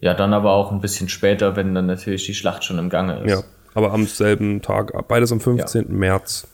Ja, 0.00 0.14
dann 0.14 0.32
aber 0.32 0.52
auch 0.52 0.72
ein 0.72 0.80
bisschen 0.80 1.10
später, 1.10 1.56
wenn 1.56 1.74
dann 1.74 1.86
natürlich 1.86 2.24
die 2.24 2.34
Schlacht 2.34 2.64
schon 2.64 2.78
im 2.78 2.88
Gange 2.88 3.20
ist. 3.20 3.30
Ja, 3.30 3.42
aber 3.74 3.92
am 3.92 4.06
selben 4.06 4.62
Tag, 4.62 4.92
beides 5.08 5.32
am 5.32 5.40
15. 5.40 5.82
Ja. 5.82 5.88
März 5.92 6.48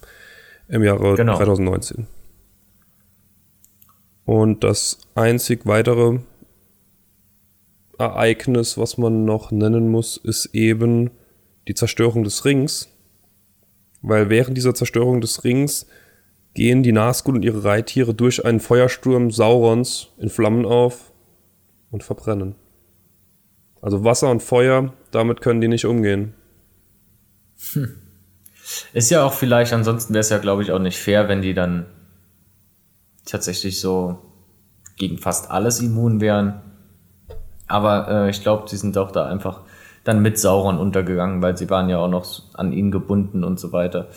im 0.68 0.82
Jahre 0.82 1.14
genau. 1.14 1.36
2019. 1.36 2.06
Und 4.24 4.64
das 4.64 4.98
einzig 5.14 5.66
weitere 5.66 6.20
Ereignis, 7.98 8.78
was 8.78 8.98
man 8.98 9.24
noch 9.24 9.50
nennen 9.50 9.90
muss, 9.90 10.16
ist 10.16 10.46
eben 10.54 11.10
die 11.68 11.74
Zerstörung 11.74 12.24
des 12.24 12.44
Rings 12.44 12.88
weil 14.06 14.28
während 14.28 14.56
dieser 14.56 14.74
Zerstörung 14.74 15.22
des 15.22 15.44
Rings 15.44 15.86
gehen 16.52 16.82
die 16.82 16.92
Nazgul 16.92 17.36
und 17.36 17.44
ihre 17.44 17.64
Reittiere 17.64 18.14
durch 18.14 18.44
einen 18.44 18.60
Feuersturm 18.60 19.30
Saurons 19.30 20.10
in 20.18 20.28
Flammen 20.28 20.66
auf 20.66 21.10
und 21.90 22.04
verbrennen. 22.04 22.54
Also 23.80 24.04
Wasser 24.04 24.30
und 24.30 24.42
Feuer, 24.42 24.92
damit 25.10 25.40
können 25.40 25.62
die 25.62 25.68
nicht 25.68 25.86
umgehen. 25.86 26.34
Hm. 27.72 27.94
Ist 28.92 29.10
ja 29.10 29.24
auch 29.24 29.34
vielleicht, 29.34 29.72
ansonsten 29.72 30.14
wäre 30.14 30.20
es 30.20 30.30
ja, 30.30 30.38
glaube 30.38 30.62
ich, 30.62 30.72
auch 30.72 30.78
nicht 30.78 30.98
fair, 30.98 31.28
wenn 31.28 31.42
die 31.42 31.54
dann 31.54 31.86
tatsächlich 33.26 33.80
so 33.80 34.18
gegen 34.96 35.18
fast 35.18 35.50
alles 35.50 35.80
immun 35.80 36.20
wären. 36.20 36.60
Aber 37.66 38.08
äh, 38.08 38.30
ich 38.30 38.42
glaube, 38.42 38.68
sie 38.68 38.76
sind 38.76 38.96
auch 38.96 39.10
da 39.10 39.26
einfach 39.26 39.60
dann 40.04 40.20
mit 40.20 40.38
Sauron 40.38 40.78
untergegangen, 40.78 41.42
weil 41.42 41.56
sie 41.56 41.70
waren 41.70 41.88
ja 41.88 41.98
auch 41.98 42.08
noch 42.08 42.42
an 42.54 42.72
ihn 42.72 42.90
gebunden 42.90 43.42
und 43.42 43.58
so 43.58 43.72
weiter. 43.72 44.08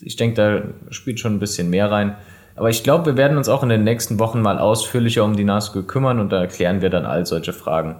Ich 0.00 0.16
denke, 0.16 0.34
da 0.34 0.92
spielt 0.92 1.20
schon 1.20 1.34
ein 1.34 1.40
bisschen 1.40 1.70
mehr 1.70 1.90
rein. 1.90 2.16
Aber 2.56 2.70
ich 2.70 2.82
glaube, 2.82 3.06
wir 3.06 3.16
werden 3.16 3.36
uns 3.36 3.48
auch 3.48 3.62
in 3.62 3.68
den 3.68 3.84
nächsten 3.84 4.18
Wochen 4.18 4.40
mal 4.40 4.58
ausführlicher 4.58 5.24
um 5.24 5.36
die 5.36 5.44
Nazgul 5.44 5.82
kümmern 5.82 6.18
und 6.18 6.30
da 6.30 6.40
erklären 6.40 6.82
wir 6.82 6.90
dann 6.90 7.04
all 7.04 7.26
solche 7.26 7.52
Fragen 7.52 7.96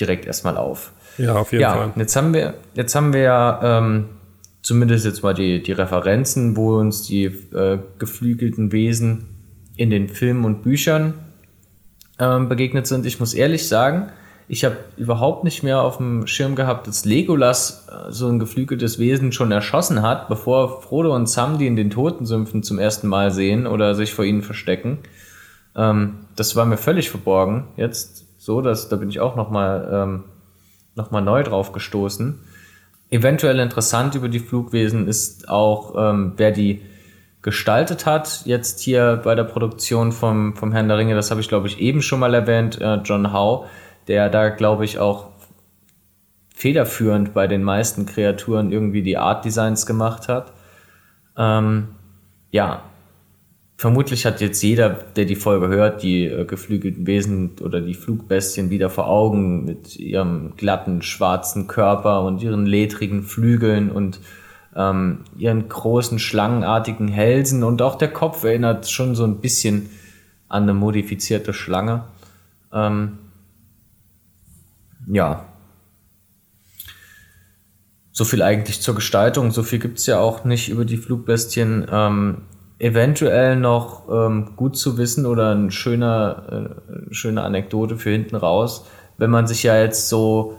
direkt 0.00 0.26
erstmal 0.26 0.56
auf. 0.56 0.92
Ja, 1.18 1.34
auf 1.34 1.52
jeden 1.52 1.62
ja, 1.62 1.74
Fall. 1.74 1.92
Jetzt 1.96 2.16
haben 2.16 2.32
wir, 2.32 2.54
jetzt 2.74 2.94
haben 2.94 3.12
wir 3.12 3.20
ja 3.20 3.78
ähm, 3.78 4.06
zumindest 4.62 5.04
jetzt 5.04 5.22
mal 5.22 5.34
die, 5.34 5.62
die 5.62 5.72
Referenzen, 5.72 6.56
wo 6.56 6.78
uns 6.78 7.02
die 7.02 7.24
äh, 7.24 7.78
geflügelten 7.98 8.72
Wesen 8.72 9.28
in 9.76 9.90
den 9.90 10.08
Filmen 10.08 10.44
und 10.44 10.62
Büchern 10.62 11.14
ähm, 12.18 12.48
begegnet 12.48 12.86
sind. 12.86 13.06
Ich 13.06 13.20
muss 13.20 13.34
ehrlich 13.34 13.68
sagen, 13.68 14.10
ich 14.48 14.64
habe 14.64 14.76
überhaupt 14.96 15.44
nicht 15.44 15.62
mehr 15.62 15.82
auf 15.82 15.98
dem 15.98 16.26
Schirm 16.26 16.54
gehabt, 16.54 16.86
dass 16.86 17.04
Legolas 17.04 17.86
äh, 17.90 18.10
so 18.10 18.28
ein 18.28 18.38
geflügeltes 18.38 18.98
Wesen 18.98 19.32
schon 19.32 19.52
erschossen 19.52 20.02
hat, 20.02 20.28
bevor 20.28 20.82
Frodo 20.82 21.14
und 21.14 21.28
Sam 21.28 21.58
die 21.58 21.66
in 21.66 21.76
den 21.76 21.90
Totensümpfen 21.90 22.62
zum 22.62 22.78
ersten 22.78 23.08
Mal 23.08 23.30
sehen 23.30 23.66
oder 23.66 23.94
sich 23.94 24.14
vor 24.14 24.24
ihnen 24.24 24.42
verstecken. 24.42 24.98
Ähm, 25.76 26.14
das 26.34 26.56
war 26.56 26.64
mir 26.64 26.78
völlig 26.78 27.10
verborgen. 27.10 27.68
Jetzt 27.76 28.24
so, 28.48 28.60
dass 28.60 28.88
da 28.88 28.96
bin 28.96 29.08
ich 29.10 29.20
auch 29.20 29.36
noch 29.36 29.50
mal 29.50 29.88
ähm, 29.92 30.24
noch 30.96 31.10
mal 31.10 31.20
neu 31.20 31.44
drauf 31.44 31.72
gestoßen. 31.72 32.40
Eventuell 33.10 33.58
interessant 33.60 34.14
über 34.14 34.28
die 34.28 34.40
Flugwesen 34.40 35.06
ist 35.06 35.48
auch, 35.48 35.94
ähm, 35.96 36.32
wer 36.36 36.50
die 36.50 36.82
gestaltet 37.42 38.06
hat, 38.06 38.42
jetzt 38.46 38.80
hier 38.80 39.20
bei 39.22 39.34
der 39.34 39.44
Produktion 39.44 40.10
vom, 40.12 40.56
vom 40.56 40.72
Herrn 40.72 40.88
der 40.88 40.98
Ringe, 40.98 41.14
das 41.14 41.30
habe 41.30 41.40
ich 41.40 41.48
glaube 41.48 41.68
ich 41.68 41.78
eben 41.78 42.02
schon 42.02 42.20
mal 42.20 42.34
erwähnt, 42.34 42.80
äh, 42.80 42.96
John 43.04 43.32
Howe 43.32 43.66
der 44.08 44.30
da, 44.30 44.48
glaube 44.48 44.84
ich, 44.84 44.98
auch 44.98 45.28
federführend 46.54 47.34
bei 47.34 47.46
den 47.46 47.62
meisten 47.62 48.06
Kreaturen 48.06 48.72
irgendwie 48.72 49.02
die 49.02 49.18
Art 49.18 49.44
Designs 49.44 49.86
gemacht 49.86 50.28
hat. 50.28 50.52
Ähm, 51.36 51.88
ja, 52.50 52.82
vermutlich 53.78 54.26
hat 54.26 54.40
jetzt 54.40 54.60
jeder, 54.60 54.90
der 54.90 55.24
die 55.24 55.36
Folge 55.36 55.68
hört, 55.68 56.02
die 56.02 56.26
äh, 56.26 56.44
geflügelten 56.44 57.06
Wesen 57.06 57.52
oder 57.62 57.80
die 57.80 57.94
Flugbestien 57.94 58.70
wieder 58.70 58.90
vor 58.90 59.06
Augen 59.06 59.64
mit 59.64 59.96
ihrem 59.96 60.54
glatten, 60.56 61.00
schwarzen 61.00 61.68
Körper 61.68 62.22
und 62.24 62.42
ihren 62.42 62.66
ledrigen 62.66 63.22
Flügeln 63.22 63.90
und 63.90 64.18
ähm, 64.74 65.20
ihren 65.38 65.68
großen, 65.68 66.18
schlangenartigen 66.18 67.06
Hälsen 67.06 67.62
und 67.62 67.80
auch 67.80 67.94
der 67.94 68.12
Kopf 68.12 68.42
erinnert 68.42 68.90
schon 68.90 69.14
so 69.14 69.24
ein 69.24 69.40
bisschen 69.40 69.88
an 70.48 70.64
eine 70.64 70.74
modifizierte 70.74 71.52
Schlange. 71.52 72.04
Ähm, 72.72 73.18
ja. 75.06 75.44
So 78.10 78.24
viel 78.24 78.42
eigentlich 78.42 78.80
zur 78.80 78.96
Gestaltung. 78.96 79.52
So 79.52 79.62
viel 79.62 79.78
gibt 79.78 79.98
es 79.98 80.06
ja 80.06 80.18
auch 80.18 80.44
nicht 80.44 80.68
über 80.68 80.84
die 80.84 80.96
Flugbestien. 80.96 81.86
Ähm, 81.90 82.38
eventuell 82.78 83.56
noch 83.56 84.08
ähm, 84.08 84.52
gut 84.56 84.76
zu 84.76 84.98
wissen 84.98 85.26
oder 85.26 85.54
ein 85.54 85.70
schöner, 85.70 86.76
äh, 87.10 87.14
schöne 87.14 87.42
Anekdote 87.42 87.96
für 87.96 88.10
hinten 88.10 88.36
raus, 88.36 88.86
wenn 89.16 89.30
man 89.30 89.46
sich 89.46 89.64
ja 89.64 89.80
jetzt 89.80 90.08
so 90.08 90.58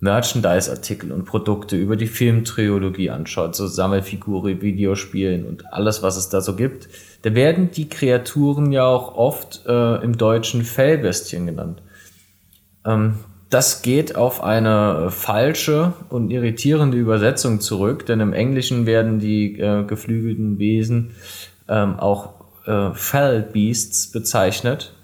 Merchandise-Artikel 0.00 1.12
und 1.12 1.26
Produkte 1.26 1.76
über 1.76 1.96
die 1.96 2.06
Filmtriologie 2.06 3.10
anschaut, 3.10 3.54
so 3.54 3.66
Sammelfiguren, 3.66 4.62
Videospielen 4.62 5.44
und 5.44 5.72
alles, 5.72 6.02
was 6.02 6.16
es 6.16 6.30
da 6.30 6.40
so 6.40 6.56
gibt, 6.56 6.88
da 7.22 7.34
werden 7.34 7.70
die 7.70 7.88
Kreaturen 7.88 8.72
ja 8.72 8.86
auch 8.86 9.14
oft 9.14 9.66
äh, 9.66 9.96
im 10.02 10.16
Deutschen 10.16 10.62
Fellbestien 10.62 11.46
genannt. 11.46 11.82
Ähm, 12.86 13.16
das 13.50 13.82
geht 13.82 14.14
auf 14.14 14.42
eine 14.44 15.10
falsche 15.10 15.92
und 16.08 16.30
irritierende 16.30 16.96
Übersetzung 16.96 17.60
zurück, 17.60 18.06
denn 18.06 18.20
im 18.20 18.32
Englischen 18.32 18.86
werden 18.86 19.18
die 19.18 19.58
äh, 19.58 19.82
geflügelten 19.84 20.60
Wesen 20.60 21.10
ähm, 21.68 21.98
auch 21.98 22.34
äh, 22.66 22.90
Fell 22.94 23.42
Beasts 23.42 24.12
bezeichnet. 24.12 24.94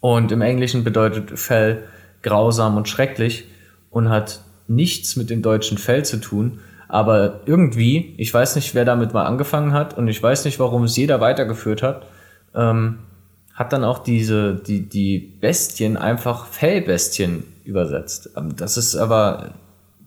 Und 0.00 0.32
im 0.32 0.40
Englischen 0.40 0.82
bedeutet 0.82 1.38
Fell 1.38 1.84
grausam 2.22 2.76
und 2.76 2.88
schrecklich 2.88 3.44
und 3.90 4.08
hat 4.08 4.40
nichts 4.66 5.14
mit 5.14 5.30
dem 5.30 5.42
deutschen 5.42 5.78
Fell 5.78 6.04
zu 6.04 6.16
tun. 6.16 6.58
Aber 6.88 7.40
irgendwie, 7.46 8.14
ich 8.18 8.34
weiß 8.34 8.56
nicht, 8.56 8.74
wer 8.74 8.84
damit 8.84 9.14
mal 9.14 9.26
angefangen 9.26 9.72
hat 9.72 9.96
und 9.96 10.08
ich 10.08 10.20
weiß 10.20 10.44
nicht, 10.44 10.58
warum 10.58 10.84
es 10.84 10.96
jeder 10.96 11.20
weitergeführt 11.20 11.84
hat, 11.84 12.04
ähm, 12.54 12.98
hat 13.54 13.72
dann 13.72 13.84
auch 13.84 13.98
diese, 13.98 14.54
die, 14.54 14.88
die 14.88 15.18
Bestien 15.18 15.96
einfach 15.96 16.46
Fellbestien 16.46 17.44
übersetzt. 17.64 18.30
Ähm, 18.36 18.56
das 18.56 18.76
ist 18.76 18.96
aber 18.96 19.54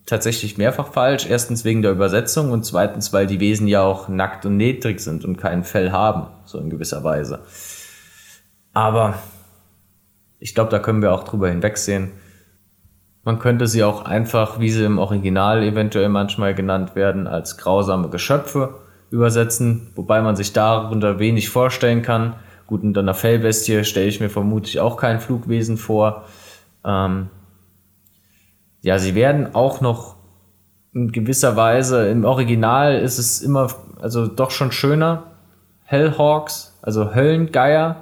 tatsächlich 0.06 0.58
mehrfach 0.58 0.92
falsch. 0.94 1.28
Erstens 1.28 1.66
wegen 1.66 1.82
der 1.82 1.92
Übersetzung 1.92 2.52
und 2.52 2.66
zweitens, 2.66 3.14
weil 3.14 3.28
die 3.28 3.40
Wesen 3.40 3.68
ja 3.68 3.82
auch 3.82 4.08
nackt 4.08 4.46
und 4.46 4.58
niedrig 4.58 5.00
sind 5.00 5.26
und 5.26 5.38
kein 5.38 5.64
Fell 5.64 5.92
haben, 5.92 6.28
so 6.46 6.60
in 6.60 6.70
gewisser 6.70 7.04
Weise. 7.04 7.40
Aber 8.74 9.16
ich 10.40 10.54
glaube, 10.54 10.70
da 10.70 10.80
können 10.80 11.02
wir 11.02 11.14
auch 11.14 11.24
drüber 11.24 11.50
hinwegsehen. 11.50 12.12
Man 13.24 13.40
könnte 13.40 13.66
sie 13.68 13.84
auch 13.84 14.06
einfach, 14.06 14.60
wie 14.60 14.70
sie 14.70 14.84
im 14.84 15.00
Original 15.00 15.64
eventuell 15.64 16.10
manchmal 16.10 16.54
genannt 16.54 16.96
werden, 16.96 17.26
als 17.26 17.58
grausame 17.58 18.10
Geschöpfe 18.10 18.76
übersetzen, 19.10 19.92
wobei 19.96 20.22
man 20.22 20.36
sich 20.36 20.54
darunter 20.54 21.18
wenig 21.18 21.50
vorstellen 21.50 22.04
kann. 22.04 22.36
Gut, 22.68 22.84
unter 22.84 23.02
einer 23.02 23.14
Fellbestie 23.14 23.84
stelle 23.84 24.08
ich 24.08 24.20
mir 24.20 24.30
vermutlich 24.30 24.80
auch 24.80 24.98
kein 24.98 25.20
Flugwesen 25.20 25.78
vor. 25.78 26.26
Ähm 26.84 27.30
ja, 28.82 29.00
sie 29.00 29.16
werden 29.16 29.54
auch 29.54 29.82
noch 29.82 30.16
in 30.94 31.12
gewisser 31.12 31.56
Weise, 31.56 32.08
im 32.08 32.24
Original 32.24 33.00
ist 33.00 33.18
es 33.18 33.42
immer, 33.42 33.74
also 34.02 34.28
doch 34.28 34.52
schon 34.52 34.72
schöner. 34.72 35.24
Hellhawks, 35.84 36.78
also 36.82 37.14
Höllengeier, 37.14 37.98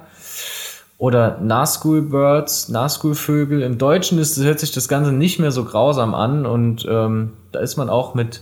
oder 0.98 1.38
Nazgul 1.40 2.02
Birds, 2.02 2.68
Nazgul 2.68 3.14
Vögel. 3.14 3.62
Im 3.62 3.78
Deutschen 3.78 4.18
ist, 4.18 4.38
hört 4.40 4.60
sich 4.60 4.72
das 4.72 4.88
Ganze 4.88 5.12
nicht 5.12 5.38
mehr 5.38 5.50
so 5.50 5.64
grausam 5.64 6.14
an 6.14 6.46
und 6.46 6.86
ähm, 6.88 7.32
da 7.52 7.60
ist 7.60 7.76
man 7.76 7.90
auch 7.90 8.14
mit 8.14 8.40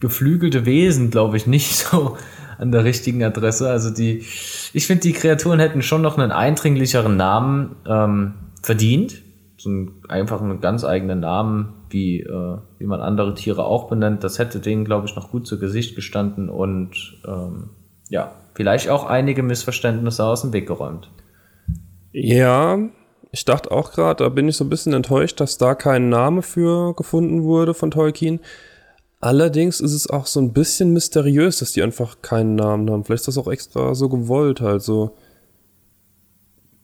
geflügelte 0.00 0.66
Wesen, 0.66 1.10
glaube 1.10 1.36
ich, 1.36 1.46
nicht 1.46 1.76
so 1.90 2.16
an 2.58 2.72
der 2.72 2.84
richtigen 2.84 3.22
Adresse. 3.22 3.68
Also 3.70 3.90
die, 3.90 4.24
ich 4.72 4.86
finde, 4.86 5.02
die 5.02 5.12
Kreaturen 5.12 5.58
hätten 5.58 5.82
schon 5.82 6.02
noch 6.02 6.18
einen 6.18 6.32
eindringlicheren 6.32 7.16
Namen 7.16 7.76
ähm, 7.86 8.34
verdient. 8.62 9.22
So 9.56 9.70
einen, 9.70 10.02
einfach 10.08 10.42
einen 10.42 10.60
ganz 10.60 10.84
eigenen 10.84 11.20
Namen, 11.20 11.74
wie, 11.90 12.20
äh, 12.20 12.58
wie 12.78 12.86
man 12.86 13.00
andere 13.00 13.34
Tiere 13.34 13.64
auch 13.64 13.88
benennt. 13.88 14.24
Das 14.24 14.38
hätte 14.38 14.60
denen, 14.60 14.84
glaube 14.84 15.06
ich, 15.06 15.14
noch 15.14 15.30
gut 15.30 15.46
zu 15.46 15.58
Gesicht 15.58 15.94
gestanden 15.94 16.48
und 16.48 17.20
ähm, 17.26 17.70
ja, 18.08 18.32
vielleicht 18.54 18.90
auch 18.90 19.06
einige 19.06 19.42
Missverständnisse 19.42 20.24
aus 20.24 20.42
dem 20.42 20.52
Weg 20.52 20.66
geräumt. 20.66 21.10
Ja, 22.12 22.78
ich 23.30 23.44
dachte 23.46 23.70
auch 23.70 23.92
gerade, 23.92 24.24
da 24.24 24.28
bin 24.28 24.48
ich 24.48 24.56
so 24.56 24.64
ein 24.64 24.70
bisschen 24.70 24.92
enttäuscht, 24.92 25.40
dass 25.40 25.56
da 25.56 25.74
kein 25.74 26.10
Name 26.10 26.42
für 26.42 26.94
gefunden 26.94 27.42
wurde 27.42 27.72
von 27.72 27.90
Tolkien. 27.90 28.40
Allerdings 29.22 29.78
ist 29.78 29.92
es 29.92 30.10
auch 30.10 30.26
so 30.26 30.40
ein 30.40 30.52
bisschen 30.52 30.92
mysteriös, 30.92 31.60
dass 31.60 31.70
die 31.70 31.82
einfach 31.84 32.22
keinen 32.22 32.56
Namen 32.56 32.90
haben. 32.90 33.04
Vielleicht 33.04 33.20
ist 33.20 33.28
das 33.28 33.38
auch 33.38 33.46
extra 33.46 33.94
so 33.94 34.08
gewollt, 34.08 34.60
halt 34.60 34.82
so. 34.82 35.14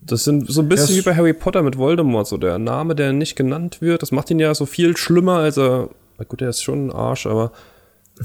Das 0.01 0.23
sind 0.23 0.49
so 0.49 0.63
ein 0.63 0.69
bisschen 0.69 0.95
das 0.95 0.97
wie 0.97 1.03
bei 1.03 1.17
Harry 1.17 1.33
Potter 1.33 1.63
mit 1.63 1.77
Voldemort, 1.77 2.29
so 2.29 2.37
der 2.37 2.61
Name, 2.61 2.95
der 2.95 3.13
nicht 3.13 3.35
genannt 3.35 3.81
wird. 3.81 4.03
Das 4.03 4.13
macht 4.13 4.31
ihn 4.31 4.39
ja 4.39 4.55
so 4.55 4.67
viel 4.67 4.97
schlimmer, 4.97 5.39
als 5.39 5.59
er. 5.59 5.91
Na 6.17 6.25
gut, 6.25 6.41
er 6.41 6.51
ist 6.51 6.63
schon 6.63 6.87
ein 6.87 6.93
Arsch, 6.93 7.27
aber 7.27 7.51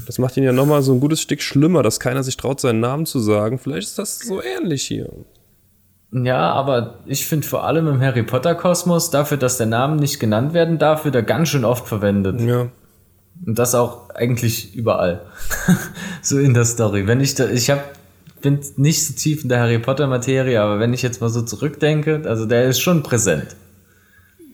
das 0.06 0.18
macht 0.20 0.36
ihn 0.36 0.44
ja 0.44 0.52
nochmal 0.52 0.82
so 0.82 0.92
ein 0.92 1.00
gutes 1.00 1.20
Stück 1.20 1.42
schlimmer, 1.42 1.82
dass 1.82 1.98
keiner 1.98 2.22
sich 2.22 2.36
traut, 2.36 2.60
seinen 2.60 2.78
Namen 2.78 3.06
zu 3.06 3.18
sagen. 3.18 3.58
Vielleicht 3.58 3.88
ist 3.88 3.98
das 3.98 4.20
so 4.20 4.40
ähnlich 4.40 4.84
hier. 4.84 5.10
Ja, 6.12 6.52
aber 6.52 7.00
ich 7.06 7.26
finde 7.26 7.48
vor 7.48 7.64
allem 7.64 7.88
im 7.88 8.00
Harry 8.00 8.22
Potter 8.22 8.54
Kosmos 8.54 9.10
dafür, 9.10 9.38
dass 9.38 9.56
der 9.56 9.66
Name 9.66 9.96
nicht 9.96 10.20
genannt 10.20 10.54
werden 10.54 10.78
darf, 10.78 11.04
wird 11.04 11.16
er 11.16 11.24
ganz 11.24 11.48
schön 11.48 11.64
oft 11.64 11.88
verwendet. 11.88 12.40
Ja. 12.40 12.68
Und 13.46 13.58
das 13.58 13.74
auch 13.74 14.10
eigentlich 14.10 14.74
überall. 14.74 15.22
so 16.22 16.38
in 16.38 16.54
der 16.54 16.64
Story. 16.64 17.06
Wenn 17.06 17.20
ich 17.20 17.34
da, 17.34 17.48
ich 17.48 17.70
hab, 17.70 17.94
bin 18.40 18.60
nicht 18.76 19.06
so 19.06 19.14
tief 19.14 19.42
in 19.42 19.48
der 19.48 19.60
Harry 19.60 19.78
Potter 19.78 20.06
Materie, 20.06 20.60
aber 20.60 20.78
wenn 20.78 20.94
ich 20.94 21.02
jetzt 21.02 21.20
mal 21.20 21.28
so 21.30 21.42
zurückdenke, 21.42 22.22
also 22.24 22.46
der 22.46 22.64
ist 22.64 22.80
schon 22.80 23.02
präsent. 23.02 23.56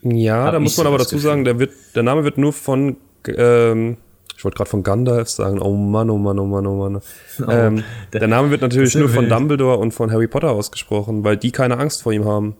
Ja, 0.02 0.44
Hab 0.44 0.52
da 0.52 0.60
muss 0.60 0.76
man 0.76 0.86
aber 0.86 0.98
dazu 0.98 1.16
Gefühl. 1.16 1.30
sagen, 1.30 1.44
der 1.44 1.58
wird, 1.58 1.72
der 1.94 2.02
Name 2.02 2.24
wird 2.24 2.38
nur 2.38 2.52
von 2.52 2.96
ähm, 3.28 3.98
ich 4.40 4.44
wollte 4.44 4.56
gerade 4.56 4.70
von 4.70 4.82
Gandalf 4.82 5.28
sagen, 5.28 5.60
oh 5.60 5.74
Mann, 5.74 6.08
oh 6.08 6.16
Mann, 6.16 6.38
oh 6.38 6.46
Mann, 6.46 6.66
oh 6.66 6.76
Mann. 6.76 7.02
Oh, 7.46 7.50
ähm, 7.50 7.84
der, 8.12 8.20
der, 8.20 8.28
Name 8.28 8.50
wird 8.50 8.62
natürlich 8.62 8.94
nur 8.94 9.10
von 9.10 9.28
Dumbledore 9.28 9.76
und 9.76 9.92
von 9.92 10.10
Harry 10.10 10.28
Potter 10.28 10.50
ausgesprochen, 10.50 11.24
weil 11.24 11.36
die 11.36 11.52
keine 11.52 11.78
Angst 11.78 12.02
vor 12.02 12.12
ihm 12.12 12.24
haben. 12.24 12.56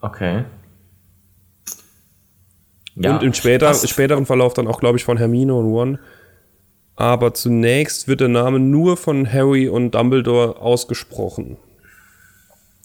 Okay. 0.00 0.44
Ja, 3.00 3.16
und 3.16 3.22
im 3.22 3.32
später, 3.32 3.72
späteren 3.74 4.26
Verlauf 4.26 4.54
dann 4.54 4.66
auch, 4.66 4.80
glaube 4.80 4.98
ich, 4.98 5.04
von 5.04 5.16
Hermine 5.16 5.54
und 5.54 5.66
Ron. 5.66 5.98
Aber 6.96 7.32
zunächst 7.32 8.08
wird 8.08 8.20
der 8.20 8.28
Name 8.28 8.58
nur 8.58 8.96
von 8.96 9.32
Harry 9.32 9.68
und 9.68 9.94
Dumbledore 9.94 10.60
ausgesprochen. 10.60 11.56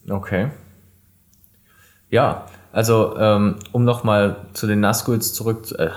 Okay. 0.07 0.51
Ja, 2.09 2.45
also 2.71 3.15
ähm, 3.17 3.55
um 3.71 3.85
nochmal 3.85 4.35
zu 4.53 4.67
den 4.67 4.81
Nazguls 4.81 5.33
zurück, 5.33 5.71
äh, 5.79 5.89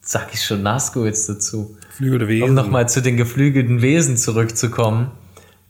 sag 0.00 0.34
ich 0.34 0.44
schon 0.44 0.64
Nazguls 0.64 1.26
dazu. 1.26 1.76
Geflügelte 1.90 2.26
Wesen. 2.26 2.48
Um 2.48 2.54
nochmal 2.54 2.88
zu 2.88 3.02
den 3.02 3.16
geflügelten 3.16 3.82
Wesen 3.82 4.16
zurückzukommen. 4.16 5.12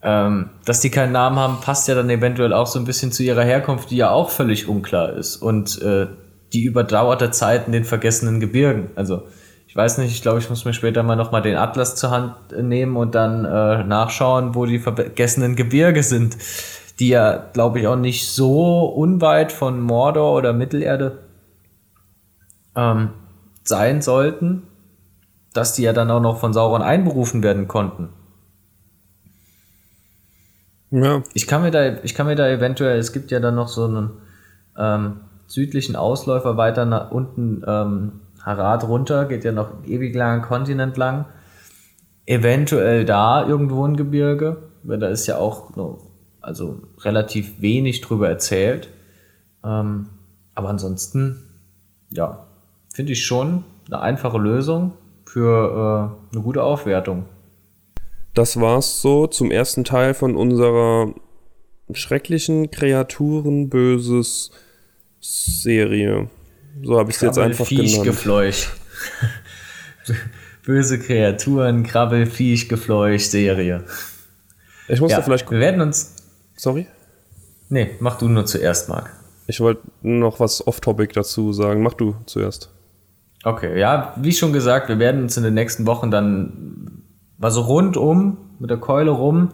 Ähm, 0.01 0.51
dass 0.65 0.81
die 0.81 0.91
keinen 0.91 1.13
Namen 1.13 1.39
haben, 1.39 1.61
passt 1.61 1.89
ja 1.89 1.95
dann 1.95 2.09
eventuell 2.09 2.53
auch 2.53 2.69
so 2.69 2.79
ein 2.79 2.85
bisschen 2.85 3.11
zu 3.11 3.25
ihrer 3.25 3.43
Herkunft, 3.43 3.91
die 3.91 3.97
ja 3.97 4.11
auch 4.11 4.31
völlig 4.31 4.69
unklar 4.69 5.13
ist. 5.13 5.37
Und 5.37 5.83
äh, 5.83 6.07
die 6.53 6.65
überdauerte 6.65 7.31
Zeit 7.31 7.67
in 7.67 7.73
den 7.73 7.85
vergessenen 7.85 8.41
Gebirgen. 8.41 8.91
Also 8.95 9.23
ich 9.67 9.77
weiß 9.77 9.99
nicht, 9.99 10.13
ich 10.13 10.23
glaube, 10.23 10.39
ich 10.39 10.49
muss 10.49 10.65
mir 10.65 10.73
später 10.73 11.03
mal 11.03 11.17
nochmal 11.17 11.43
den 11.43 11.57
Atlas 11.57 11.95
zur 11.95 12.11
Hand 12.11 12.35
nehmen 12.59 12.97
und 12.97 13.15
dann 13.15 13.45
äh, 13.45 13.85
nachschauen, 13.85 14.55
wo 14.55 14.65
die 14.65 14.79
vergessenen 14.79 15.57
Gebirge 15.57 16.03
sind. 16.03 16.37
Die 16.99 17.11
ja, 17.11 17.37
glaube 17.53 17.79
ich, 17.79 17.87
auch 17.87 17.97
nicht 17.97 18.29
so 18.31 18.87
unweit 18.87 19.53
von 19.53 19.81
Mordor 19.81 20.35
oder 20.35 20.53
Mittelerde 20.53 21.19
ähm, 22.75 23.11
sein 23.63 24.01
sollten, 24.01 24.63
dass 25.53 25.75
die 25.75 25.83
ja 25.83 25.93
dann 25.93 26.11
auch 26.11 26.21
noch 26.21 26.41
von 26.41 26.53
Sauron 26.53 26.83
einberufen 26.83 27.43
werden 27.43 27.69
konnten. 27.69 28.09
Ja. 30.91 31.23
Ich 31.35 31.47
kann 31.47 31.63
mir 31.63 31.71
da, 31.71 31.99
ich 32.03 32.15
kann 32.15 32.27
mir 32.27 32.37
da 32.37 32.49
eventuell, 32.49 32.99
es 32.99 33.13
gibt 33.13 33.31
ja 33.31 33.41
dann 33.41 33.55
noch 33.55 33.69
so 33.69 33.85
einen 33.85 34.11
ähm, 34.79 35.21
südlichen 35.49 35.97
Ausläufer 35.97 36.57
weiter 36.57 36.85
nach 36.85 37.11
unten, 37.11 37.65
ähm, 37.67 38.13
Harad 38.43 38.87
runter, 38.87 39.25
geht 39.25 39.45
ja 39.45 39.51
noch 39.51 39.85
ewig 39.85 40.15
langen 40.15 40.43
Kontinent 40.43 40.97
lang. 40.97 41.25
Eventuell 42.27 43.05
da 43.05 43.47
irgendwo 43.47 43.85
ein 43.85 43.97
Gebirge, 43.97 44.59
weil 44.85 44.99
da 44.99 45.09
ist 45.09 45.27
ja 45.27 45.39
auch 45.39 45.75
nur, 45.75 45.99
also 46.41 46.81
relativ 47.01 47.61
wenig 47.61 48.01
drüber 48.03 48.29
erzählt. 48.29 48.89
Ähm, 49.65 50.07
aber 50.55 50.69
ansonsten, 50.69 51.43
ja, 52.11 52.47
finde 52.93 53.13
ich 53.13 53.25
schon 53.25 53.65
eine 53.87 54.01
einfache 54.01 54.39
Lösung 54.39 54.93
für 55.25 56.13
äh, 56.33 56.35
eine 56.35 56.43
gute 56.43 56.63
Aufwertung. 56.63 57.25
Das 58.35 58.61
war's 58.61 59.01
so 59.01 59.27
zum 59.27 59.51
ersten 59.51 59.85
Teil 59.85 60.15
von 60.15 60.37
unserer 60.37 61.13
schrecklichen 61.93 62.71
Kreaturen 62.71 63.69
böses 63.71 64.51
Serie. 65.21 66.29
So 66.83 66.99
habe 66.99 67.11
ich 67.11 67.17
es 67.17 67.23
jetzt 67.23 67.39
einfach 67.39 67.67
Viech, 67.67 67.93
genannt. 67.93 68.05
Gefleucht. 68.05 68.71
Böse 70.65 70.99
Kreaturen, 70.99 71.83
Krabbel, 71.83 72.27
Viech, 72.27 72.69
Gefleucht, 72.69 73.31
Serie. 73.31 73.85
Ich 74.89 75.01
muss 75.01 75.11
ja, 75.11 75.19
da 75.19 75.23
vielleicht. 75.23 75.51
Wir 75.51 75.61
werden 75.61 75.81
uns. 75.81 76.15
Sorry? 76.57 76.87
Nee, 77.69 77.91
mach 78.01 78.19
du 78.19 78.29
nur 78.29 78.47
zuerst, 78.47 78.89
Marc. 78.89 79.11
Ich 79.47 79.61
wollte 79.61 79.83
noch 80.03 80.41
was 80.41 80.67
off-topic 80.67 81.13
dazu 81.15 81.53
sagen. 81.53 81.83
Mach 81.83 81.95
du 81.95 82.17
zuerst. 82.27 82.71
Okay, 83.45 83.79
ja, 83.79 84.15
wie 84.17 84.33
schon 84.33 84.53
gesagt, 84.53 84.89
wir 84.89 84.99
werden 84.99 85.23
uns 85.23 85.37
in 85.37 85.45
den 85.45 85.55
nächsten 85.55 85.87
Wochen 85.87 86.11
dann 86.11 87.05
mal 87.39 87.51
so 87.51 87.63
rundum 87.63 88.37
mit 88.59 88.71
der 88.71 88.79
Keule 88.79 89.11
rum, 89.11 89.51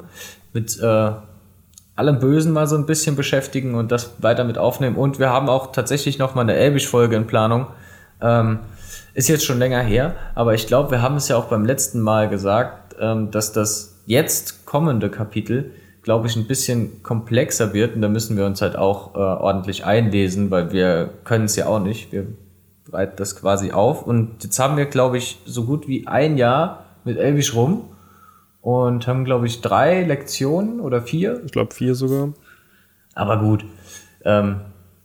mit 0.52 0.78
äh, 0.80 1.12
allem 1.96 2.18
Bösen 2.18 2.52
mal 2.52 2.66
so 2.66 2.76
ein 2.76 2.86
bisschen 2.86 3.16
beschäftigen 3.16 3.74
und 3.74 3.92
das 3.92 4.16
weiter 4.18 4.44
mit 4.44 4.58
aufnehmen. 4.58 4.96
Und 4.96 5.18
wir 5.18 5.30
haben 5.30 5.48
auch 5.48 5.72
tatsächlich 5.72 6.18
noch 6.18 6.34
mal 6.34 6.42
eine 6.42 6.54
Elbisch-Folge 6.54 7.16
in 7.16 7.26
Planung. 7.26 7.68
Ähm, 8.20 8.60
ist 9.14 9.28
jetzt 9.28 9.44
schon 9.44 9.58
länger 9.58 9.80
her, 9.80 10.14
aber 10.34 10.54
ich 10.54 10.66
glaube, 10.66 10.90
wir 10.90 11.02
haben 11.02 11.16
es 11.16 11.28
ja 11.28 11.36
auch 11.36 11.44
beim 11.44 11.64
letzten 11.64 12.00
Mal 12.00 12.28
gesagt, 12.28 12.96
ähm, 13.00 13.30
dass 13.30 13.52
das 13.52 14.02
jetzt 14.06 14.66
kommende 14.66 15.08
Kapitel, 15.08 15.70
glaube 16.02 16.26
ich, 16.26 16.36
ein 16.36 16.46
bisschen 16.46 17.02
komplexer 17.02 17.72
wird 17.72 17.94
und 17.94 18.02
da 18.02 18.08
müssen 18.08 18.36
wir 18.36 18.44
uns 18.44 18.60
halt 18.60 18.76
auch 18.76 19.14
äh, 19.14 19.18
ordentlich 19.18 19.84
einlesen, 19.84 20.50
weil 20.50 20.72
wir 20.72 21.10
können 21.22 21.44
es 21.44 21.56
ja 21.56 21.66
auch 21.66 21.80
nicht. 21.80 22.12
Wir 22.12 22.26
bereiten 22.86 23.14
das 23.16 23.36
quasi 23.36 23.70
auf 23.70 24.02
und 24.02 24.42
jetzt 24.42 24.58
haben 24.58 24.76
wir, 24.76 24.86
glaube 24.86 25.16
ich, 25.16 25.40
so 25.46 25.64
gut 25.64 25.86
wie 25.86 26.06
ein 26.06 26.36
Jahr 26.36 26.84
mit 27.04 27.16
Elvish 27.16 27.54
rum 27.54 27.84
und 28.64 29.06
haben, 29.06 29.26
glaube 29.26 29.46
ich, 29.46 29.60
drei 29.60 30.04
Lektionen 30.04 30.80
oder 30.80 31.02
vier. 31.02 31.42
Ich 31.44 31.52
glaube 31.52 31.74
vier 31.74 31.94
sogar. 31.94 32.32
Aber 33.14 33.38
gut, 33.38 33.62
ähm, 34.24 34.62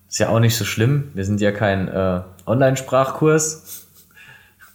ist 0.07 0.17
ja 0.17 0.29
auch 0.29 0.39
nicht 0.39 0.55
so 0.55 0.63
schlimm. 0.63 1.11
Wir 1.13 1.25
sind 1.25 1.41
ja 1.41 1.51
kein 1.51 1.89
äh, 1.89 2.21
Online-Sprachkurs. 2.45 3.85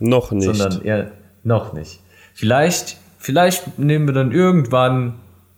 Noch 0.00 0.32
nicht. 0.32 0.54
Sondern 0.54 0.82
eher 0.82 1.12
noch 1.44 1.72
nicht. 1.72 2.00
Vielleicht, 2.34 2.98
vielleicht 3.16 3.78
nehmen 3.78 4.06
wir 4.06 4.12
dann 4.12 4.32
irgendwann 4.32 5.14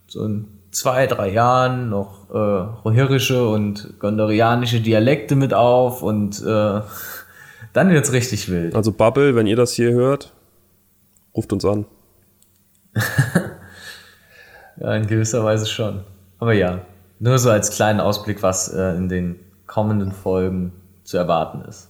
so 0.06 0.24
in 0.24 0.46
zwei, 0.70 1.08
drei 1.08 1.28
Jahren 1.28 1.90
noch 1.90 2.30
äh, 2.30 2.38
rohirische 2.38 3.48
und 3.48 3.98
gondorianische 3.98 4.80
Dialekte 4.80 5.34
mit 5.34 5.52
auf 5.52 6.00
und 6.04 6.40
äh, 6.42 6.80
dann 7.72 7.90
wird's 7.90 8.12
richtig 8.12 8.48
wild. 8.48 8.76
Also 8.76 8.92
Bubble, 8.92 9.34
wenn 9.34 9.48
ihr 9.48 9.56
das 9.56 9.72
hier 9.72 9.90
hört, 9.90 10.32
ruft 11.34 11.52
uns 11.52 11.64
an. 11.64 11.86
ja, 14.78 14.94
in 14.94 15.06
gewisser 15.06 15.44
Weise 15.44 15.66
schon. 15.66 16.04
Aber 16.38 16.52
ja, 16.52 16.80
nur 17.18 17.38
so 17.38 17.50
als 17.50 17.70
kleinen 17.70 18.00
Ausblick, 18.00 18.42
was 18.42 18.72
äh, 18.72 18.96
in 18.96 19.08
den 19.08 19.40
kommenden 19.66 20.12
Folgen 20.12 20.72
zu 21.04 21.16
erwarten 21.16 21.62
ist. 21.68 21.88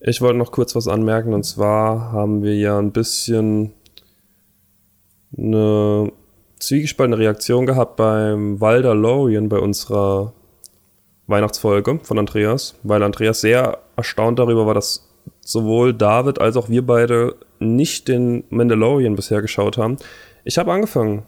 Ich 0.00 0.20
wollte 0.20 0.38
noch 0.38 0.52
kurz 0.52 0.76
was 0.76 0.86
anmerken 0.86 1.34
und 1.34 1.44
zwar 1.44 2.12
haben 2.12 2.42
wir 2.42 2.56
ja 2.56 2.78
ein 2.78 2.92
bisschen 2.92 3.72
eine 5.36 6.12
zwiegespaltene 6.60 7.18
Reaktion 7.18 7.66
gehabt 7.66 7.96
beim 7.96 8.60
Walder 8.60 8.94
Lorien 8.94 9.48
bei 9.48 9.58
unserer 9.58 10.32
Weihnachtsfolge 11.26 12.00
von 12.02 12.18
Andreas, 12.18 12.76
weil 12.82 13.02
Andreas 13.02 13.40
sehr 13.40 13.78
erstaunt 13.96 14.38
darüber 14.38 14.66
war, 14.66 14.74
dass 14.74 15.07
sowohl 15.48 15.94
David 15.94 16.42
als 16.42 16.58
auch 16.58 16.68
wir 16.68 16.86
beide 16.86 17.36
nicht 17.58 18.06
den 18.06 18.44
Mandalorian 18.50 19.16
bisher 19.16 19.40
geschaut 19.40 19.78
haben. 19.78 19.96
Ich 20.44 20.58
habe 20.58 20.70
angefangen. 20.70 21.22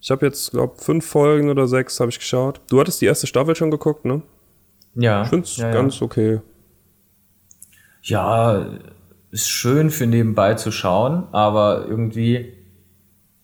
Ich 0.00 0.10
habe 0.10 0.24
jetzt, 0.24 0.52
glaube 0.52 0.76
fünf 0.78 1.06
Folgen 1.06 1.50
oder 1.50 1.68
sechs 1.68 2.00
habe 2.00 2.10
ich 2.10 2.18
geschaut. 2.18 2.62
Du 2.70 2.80
hattest 2.80 3.02
die 3.02 3.06
erste 3.06 3.26
Staffel 3.26 3.54
schon 3.54 3.70
geguckt, 3.70 4.06
ne? 4.06 4.22
Ja. 4.94 5.22
Ich 5.22 5.28
finde 5.28 5.44
es 5.44 5.56
ja, 5.58 5.68
ja. 5.68 5.74
ganz 5.74 6.00
okay. 6.00 6.40
Ja, 8.00 8.66
ist 9.30 9.48
schön 9.48 9.90
für 9.90 10.06
nebenbei 10.06 10.54
zu 10.54 10.72
schauen, 10.72 11.24
aber 11.32 11.84
irgendwie 11.86 12.54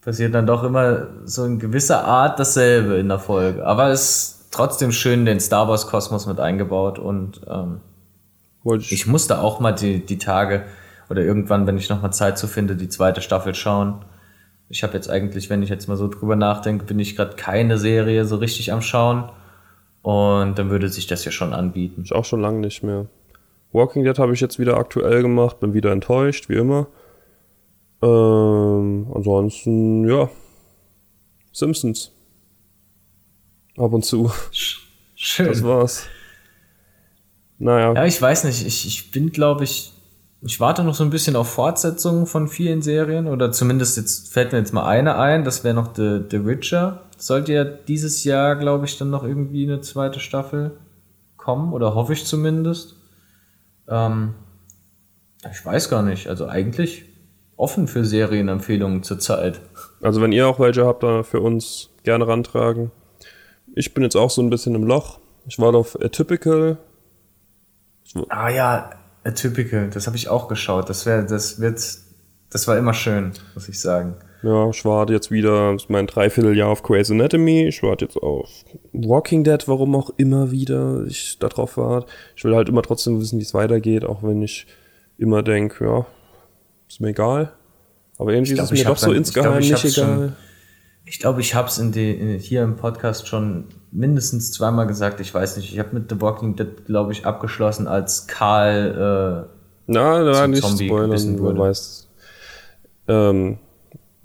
passiert 0.00 0.34
dann 0.34 0.46
doch 0.46 0.64
immer 0.64 1.08
so 1.24 1.44
in 1.44 1.58
gewisser 1.58 2.04
Art 2.04 2.38
dasselbe 2.38 2.94
in 2.94 3.08
der 3.08 3.18
Folge. 3.18 3.66
Aber 3.66 3.90
es 3.90 4.00
ist 4.00 4.48
trotzdem 4.50 4.92
schön 4.92 5.26
den 5.26 5.40
Star 5.40 5.68
Wars 5.68 5.86
Kosmos 5.86 6.26
mit 6.26 6.40
eingebaut 6.40 6.98
und 6.98 7.42
ähm, 7.46 7.82
Wollte 8.64 8.92
ich 8.92 9.06
musste 9.06 9.40
auch 9.40 9.60
mal 9.60 9.72
die, 9.72 10.04
die 10.04 10.18
Tage 10.18 10.64
oder 11.08 11.22
irgendwann, 11.22 11.66
wenn 11.66 11.78
ich 11.78 11.88
nochmal 11.88 12.12
Zeit 12.12 12.38
zu 12.38 12.46
finde, 12.46 12.76
die 12.76 12.88
zweite 12.88 13.22
Staffel 13.22 13.54
schauen. 13.54 14.04
Ich 14.68 14.82
habe 14.82 14.92
jetzt 14.94 15.08
eigentlich, 15.08 15.48
wenn 15.48 15.62
ich 15.62 15.70
jetzt 15.70 15.88
mal 15.88 15.96
so 15.96 16.08
drüber 16.08 16.36
nachdenke, 16.36 16.84
bin 16.84 16.98
ich 16.98 17.16
gerade 17.16 17.36
keine 17.36 17.78
Serie 17.78 18.24
so 18.24 18.36
richtig 18.36 18.72
am 18.72 18.82
Schauen. 18.82 19.30
Und 20.02 20.58
dann 20.58 20.70
würde 20.70 20.88
sich 20.88 21.06
das 21.06 21.24
ja 21.24 21.32
schon 21.32 21.52
anbieten. 21.52 22.02
Ich 22.04 22.12
auch 22.12 22.24
schon 22.24 22.40
lange 22.40 22.60
nicht 22.60 22.82
mehr. 22.82 23.06
Walking 23.72 24.04
Dead 24.04 24.18
habe 24.18 24.32
ich 24.32 24.40
jetzt 24.40 24.58
wieder 24.58 24.76
aktuell 24.76 25.22
gemacht, 25.22 25.60
bin 25.60 25.74
wieder 25.74 25.92
enttäuscht, 25.92 26.48
wie 26.48 26.56
immer. 26.56 26.86
Ähm, 28.02 29.10
ansonsten, 29.14 30.08
ja. 30.08 30.30
Simpsons. 31.52 32.12
Ab 33.76 33.92
und 33.92 34.04
zu. 34.04 34.30
Schön. 35.14 35.46
Das 35.46 35.62
war's. 35.62 36.06
Naja. 37.58 37.92
Ja, 37.94 38.04
ich 38.04 38.20
weiß 38.20 38.44
nicht. 38.44 38.66
Ich, 38.66 38.86
ich 38.86 39.10
bin, 39.10 39.32
glaube 39.32 39.64
ich, 39.64 39.92
ich 40.40 40.60
warte 40.60 40.84
noch 40.84 40.94
so 40.94 41.02
ein 41.02 41.10
bisschen 41.10 41.34
auf 41.36 41.48
Fortsetzungen 41.48 42.26
von 42.26 42.48
vielen 42.48 42.82
Serien. 42.82 43.26
Oder 43.26 43.50
zumindest 43.52 43.96
jetzt 43.96 44.32
fällt 44.32 44.52
mir 44.52 44.58
jetzt 44.58 44.72
mal 44.72 44.86
eine 44.86 45.16
ein. 45.16 45.44
Das 45.44 45.64
wäre 45.64 45.74
noch 45.74 45.94
The, 45.94 46.20
The 46.30 46.46
Witcher. 46.46 47.02
Sollte 47.16 47.52
ja 47.52 47.64
dieses 47.64 48.24
Jahr, 48.24 48.56
glaube 48.56 48.84
ich, 48.84 48.96
dann 48.98 49.10
noch 49.10 49.24
irgendwie 49.24 49.64
eine 49.64 49.80
zweite 49.80 50.20
Staffel 50.20 50.78
kommen. 51.36 51.72
Oder 51.72 51.94
hoffe 51.94 52.12
ich 52.12 52.24
zumindest. 52.24 52.94
Ähm, 53.88 54.34
ich 55.50 55.64
weiß 55.64 55.90
gar 55.90 56.02
nicht. 56.02 56.28
Also 56.28 56.46
eigentlich 56.46 57.04
offen 57.56 57.88
für 57.88 58.04
Serienempfehlungen 58.04 59.02
zurzeit. 59.02 59.60
Also 60.00 60.22
wenn 60.22 60.32
ihr 60.32 60.46
auch 60.46 60.60
welche 60.60 60.86
habt, 60.86 61.02
da 61.02 61.24
für 61.24 61.40
uns 61.40 61.90
gerne 62.04 62.28
rantragen. 62.28 62.92
Ich 63.74 63.94
bin 63.94 64.04
jetzt 64.04 64.16
auch 64.16 64.30
so 64.30 64.40
ein 64.40 64.50
bisschen 64.50 64.76
im 64.76 64.84
Loch. 64.84 65.18
Ich 65.46 65.58
war 65.58 65.74
auf 65.74 66.00
Atypical. 66.00 66.78
Ah 68.28 68.48
ja, 68.48 68.90
Atypical, 69.24 69.90
das 69.90 70.06
habe 70.06 70.16
ich 70.16 70.28
auch 70.28 70.48
geschaut. 70.48 70.88
Das 70.88 71.06
wäre, 71.06 71.24
das 71.26 71.60
wird, 71.60 71.80
das 72.50 72.68
war 72.68 72.78
immer 72.78 72.94
schön, 72.94 73.32
muss 73.54 73.68
ich 73.68 73.80
sagen. 73.80 74.16
Ja, 74.42 74.70
ich 74.70 74.84
warte 74.84 75.12
jetzt 75.12 75.30
wieder 75.30 75.76
mein 75.88 76.06
Dreivierteljahr 76.06 76.68
auf 76.68 76.82
Grey's 76.82 77.10
Anatomy. 77.10 77.66
Ich 77.66 77.82
warte 77.82 78.04
jetzt 78.04 78.16
auf 78.16 78.48
Walking 78.92 79.42
Dead, 79.42 79.66
warum 79.66 79.96
auch 79.96 80.10
immer 80.16 80.52
wieder 80.52 81.04
ich 81.06 81.38
da 81.40 81.48
drauf 81.48 81.76
warte. 81.76 82.06
Ich 82.36 82.44
will 82.44 82.54
halt 82.54 82.68
immer 82.68 82.82
trotzdem 82.82 83.20
wissen, 83.20 83.38
wie 83.38 83.42
es 83.42 83.52
weitergeht, 83.52 84.04
auch 84.04 84.22
wenn 84.22 84.40
ich 84.42 84.66
immer 85.18 85.42
denke, 85.42 85.84
ja, 85.84 86.06
ist 86.88 87.00
mir 87.00 87.08
egal. 87.08 87.52
Aber 88.16 88.32
irgendwie 88.32 88.54
glaub, 88.54 88.64
ist 88.64 88.72
es 88.72 88.78
mir 88.78 88.84
doch 88.84 88.96
so 88.96 89.12
insgeheim 89.12 89.60
glaub, 89.60 89.60
ich 89.60 89.84
nicht 89.84 89.98
egal. 89.98 90.36
Ich 91.08 91.18
glaube, 91.20 91.40
ich 91.40 91.54
habe 91.54 91.68
es 91.68 91.78
in 91.78 91.90
die, 91.90 92.12
in, 92.12 92.38
hier 92.38 92.62
im 92.62 92.76
Podcast 92.76 93.26
schon 93.26 93.64
mindestens 93.90 94.52
zweimal 94.52 94.86
gesagt. 94.86 95.20
Ich 95.20 95.32
weiß 95.32 95.56
nicht, 95.56 95.72
ich 95.72 95.78
habe 95.78 95.94
mit 95.94 96.10
The 96.10 96.20
Walking 96.20 96.54
Dead, 96.54 96.84
glaube 96.84 97.12
ich, 97.12 97.24
abgeschlossen, 97.24 97.88
als 97.88 98.26
Karl 98.26 99.46
äh, 99.48 99.50
Na, 99.86 100.22
na, 100.22 100.46
nicht 100.46 100.62
Zombie 100.62 100.86
spoilern, 100.86 101.42
wer 101.42 101.58
weiß. 101.58 102.08
Ähm, 103.08 103.58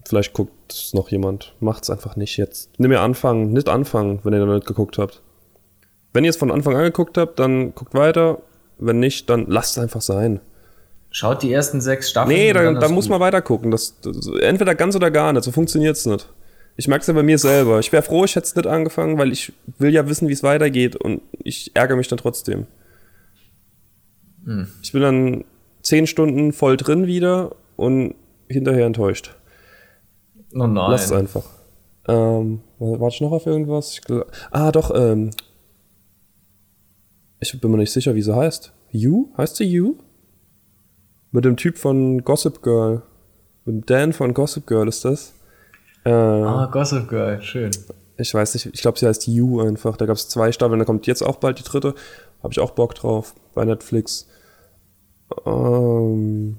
vielleicht 0.06 0.34
guckt 0.34 0.74
es 0.74 0.94
noch 0.94 1.10
jemand. 1.10 1.56
Macht's 1.62 1.90
einfach 1.90 2.18
nicht 2.18 2.36
jetzt. 2.36 2.70
Nimm 2.78 2.90
mir 2.90 3.00
anfangen, 3.00 3.54
nicht 3.54 3.70
anfangen, 3.70 4.20
wenn 4.24 4.34
ihr 4.34 4.46
noch 4.46 4.54
nicht 4.54 4.68
geguckt 4.68 4.98
habt. 4.98 5.22
Wenn 6.12 6.26
ihr 6.26 6.32
es 6.32 6.38
von 6.38 6.52
Anfang 6.52 6.76
an 6.76 6.84
geguckt 6.84 7.18
habt, 7.18 7.40
dann 7.40 7.74
guckt 7.74 7.94
weiter. 7.94 8.40
Wenn 8.78 9.00
nicht, 9.00 9.30
dann 9.30 9.46
lasst 9.48 9.78
es 9.78 9.84
einfach 9.84 10.02
sein. 10.02 10.42
Schaut 11.12 11.44
die 11.44 11.54
ersten 11.54 11.80
sechs 11.80 12.10
Staffeln. 12.10 12.36
Nee, 12.36 12.52
da, 12.52 12.64
dann 12.64 12.80
da 12.80 12.90
muss 12.90 13.08
man 13.08 13.22
weiter 13.22 13.42
gucken. 13.42 13.72
Das, 13.72 14.00
das, 14.02 14.28
entweder 14.42 14.76
ganz 14.76 14.96
oder 14.96 15.12
gar 15.12 15.32
nicht. 15.32 15.46
So 15.46 15.52
funktioniert's 15.52 16.06
nicht. 16.06 16.28
Ich 16.76 16.88
merk's 16.88 17.08
ja 17.08 17.14
bei 17.14 17.24
mir 17.24 17.38
selber. 17.38 17.80
Ich 17.80 17.92
wäre 17.92 18.02
froh, 18.04 18.26
ich 18.26 18.36
hätte 18.36 18.48
es 18.48 18.56
nicht 18.56 18.68
angefangen, 18.68 19.18
weil 19.18 19.32
ich 19.32 19.54
will 19.78 19.94
ja 19.94 20.08
wissen, 20.10 20.28
wie 20.28 20.34
es 20.34 20.44
weitergeht 20.44 20.96
und 20.96 21.22
ich 21.44 21.72
ärgere 21.76 21.98
mich 21.98 22.08
dann 22.08 22.18
trotzdem. 22.18 22.66
Hm. 24.46 24.68
Ich 24.82 24.92
bin 24.92 25.02
dann 25.02 25.44
zehn 25.82 26.08
Stunden 26.08 26.52
voll 26.52 26.78
drin 26.78 27.06
wieder 27.06 27.56
und 27.76 28.16
hinterher 28.50 28.86
enttäuscht. 28.86 29.36
Oh 30.54 30.68
nein. 30.68 30.92
Lass 30.92 31.06
es 31.06 31.12
einfach. 31.12 31.46
Ähm, 32.08 32.62
warte 32.80 33.16
ich 33.16 33.22
noch 33.22 33.32
auf 33.32 33.46
irgendwas? 33.46 33.94
Ich 33.94 34.00
gl- 34.00 34.26
ah, 34.52 34.72
doch, 34.72 34.92
ähm. 34.94 35.30
Ich 37.40 37.60
bin 37.60 37.72
mir 37.72 37.78
nicht 37.78 37.92
sicher, 37.92 38.16
wie 38.16 38.22
sie 38.22 38.36
heißt. 38.36 38.74
You? 38.92 39.30
Heißt 39.38 39.58
sie 39.58 39.66
You? 39.66 39.96
Mit 41.32 41.46
dem 41.46 41.58
Typ 41.58 41.78
von 41.78 42.24
Gossip 42.24 42.62
Girl. 42.62 43.04
Mit 43.66 43.90
Dan 43.90 44.14
von 44.14 44.34
Gossip 44.34 44.68
Girl 44.68 44.88
ist 44.88 45.06
das. 45.06 45.34
Äh, 46.06 46.12
Ah, 46.12 46.66
Gossip 46.72 47.08
Girl, 47.10 47.42
schön. 47.42 47.72
Ich 48.18 48.34
weiß 48.34 48.54
nicht, 48.54 48.68
ich 48.68 48.82
glaube, 48.82 49.00
sie 49.00 49.08
heißt 49.08 49.28
You 49.28 49.62
einfach. 49.62 49.98
Da 49.98 50.06
gab 50.06 50.16
es 50.16 50.30
zwei 50.30 50.52
Staffeln, 50.52 50.80
da 50.80 50.86
kommt 50.86 51.08
jetzt 51.08 51.22
auch 51.24 51.38
bald 51.38 51.60
die 51.60 51.64
dritte. 51.64 51.96
Habe 52.44 52.54
ich 52.54 52.60
auch 52.60 52.72
Bock 52.72 52.94
drauf 52.96 53.34
bei 53.56 53.66
Netflix. 53.66 54.28
Ähm, 55.46 56.58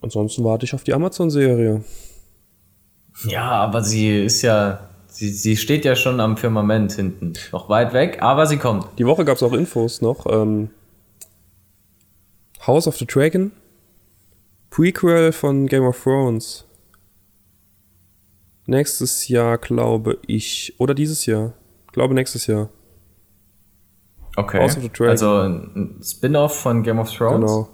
ansonsten 0.00 0.44
warte 0.44 0.64
ich 0.64 0.74
auf 0.74 0.84
die 0.84 0.94
Amazon-Serie. 0.94 1.82
Ja, 3.26 3.50
aber 3.50 3.82
sie 3.82 4.24
ist 4.24 4.42
ja, 4.42 4.88
sie, 5.08 5.28
sie 5.28 5.56
steht 5.56 5.84
ja 5.84 5.94
schon 5.94 6.20
am 6.20 6.36
Firmament 6.36 6.92
hinten. 6.92 7.34
Noch 7.52 7.68
weit 7.68 7.92
weg, 7.92 8.22
aber 8.22 8.46
sie 8.46 8.56
kommt. 8.56 8.86
Die 8.98 9.06
Woche 9.06 9.24
gab 9.24 9.36
es 9.36 9.42
auch 9.42 9.52
Infos 9.52 10.00
noch. 10.00 10.24
Ähm, 10.26 10.70
House 12.66 12.86
of 12.86 12.96
the 12.96 13.06
Dragon. 13.06 13.52
Prequel 14.70 15.32
von 15.32 15.66
Game 15.66 15.84
of 15.84 16.02
Thrones. 16.02 16.64
Nächstes 18.72 19.28
Jahr, 19.28 19.58
glaube 19.58 20.18
ich. 20.26 20.74
Oder 20.78 20.94
dieses 20.94 21.26
Jahr. 21.26 21.52
Ich 21.84 21.92
glaube 21.92 22.14
nächstes 22.14 22.46
Jahr. 22.46 22.70
Okay. 24.34 24.60
Also 24.60 25.28
ein 25.40 26.00
Spin-off 26.02 26.58
von 26.58 26.82
Game 26.82 26.98
of 26.98 27.14
Thrones. 27.14 27.50
Genau. 27.50 27.68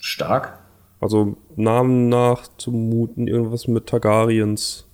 Stark. 0.00 0.58
Also 1.00 1.36
Namen 1.54 2.08
nach 2.08 2.48
zumuten, 2.56 3.28
irgendwas 3.28 3.68
mit 3.68 3.88
Targaryens. 3.88 4.90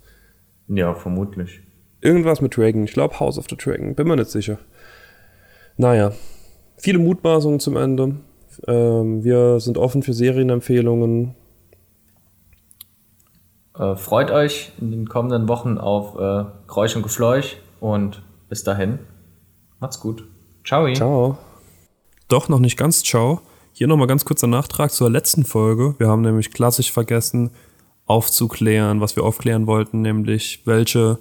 Ja, 0.67 0.93
vermutlich. 0.93 1.61
Irgendwas 2.01 2.41
mit 2.41 2.57
Dragon. 2.57 2.83
Ich 2.83 2.91
glaube 2.91 3.17
House 3.21 3.37
of 3.37 3.45
the 3.49 3.55
Dragon. 3.55 3.95
Bin 3.95 4.09
mir 4.09 4.17
nicht 4.17 4.29
sicher. 4.29 4.59
Naja. 5.77 6.11
Viele 6.75 6.99
Mutmaßungen 6.99 7.61
zum 7.61 7.77
Ende. 7.77 8.17
Ähm, 8.67 9.23
wir 9.23 9.61
sind 9.61 9.77
offen 9.77 10.03
für 10.03 10.13
Serienempfehlungen. 10.13 11.35
Äh, 13.77 13.95
freut 13.95 14.31
euch 14.31 14.71
in 14.79 14.91
den 14.91 15.07
kommenden 15.07 15.47
Wochen 15.47 15.77
auf 15.77 16.15
äh, 16.15 16.45
Geräusch 16.67 16.95
und 16.95 17.03
Gefleuch 17.03 17.57
und 17.79 18.21
bis 18.49 18.63
dahin, 18.63 18.99
macht's 19.79 19.99
gut. 19.99 20.23
Ciao. 20.63 20.91
Ciao. 20.93 21.37
Doch, 22.27 22.49
noch 22.49 22.59
nicht 22.59 22.77
ganz 22.77 23.03
ciao. 23.03 23.41
Hier 23.73 23.87
nochmal 23.87 24.07
ganz 24.07 24.25
kurzer 24.25 24.47
Nachtrag 24.47 24.91
zur 24.91 25.09
letzten 25.09 25.45
Folge. 25.45 25.95
Wir 25.97 26.07
haben 26.07 26.21
nämlich 26.21 26.51
klassisch 26.51 26.91
vergessen 26.91 27.51
aufzuklären, 28.05 29.01
was 29.01 29.15
wir 29.15 29.23
aufklären 29.23 29.65
wollten, 29.65 30.01
nämlich 30.01 30.61
welche 30.65 31.17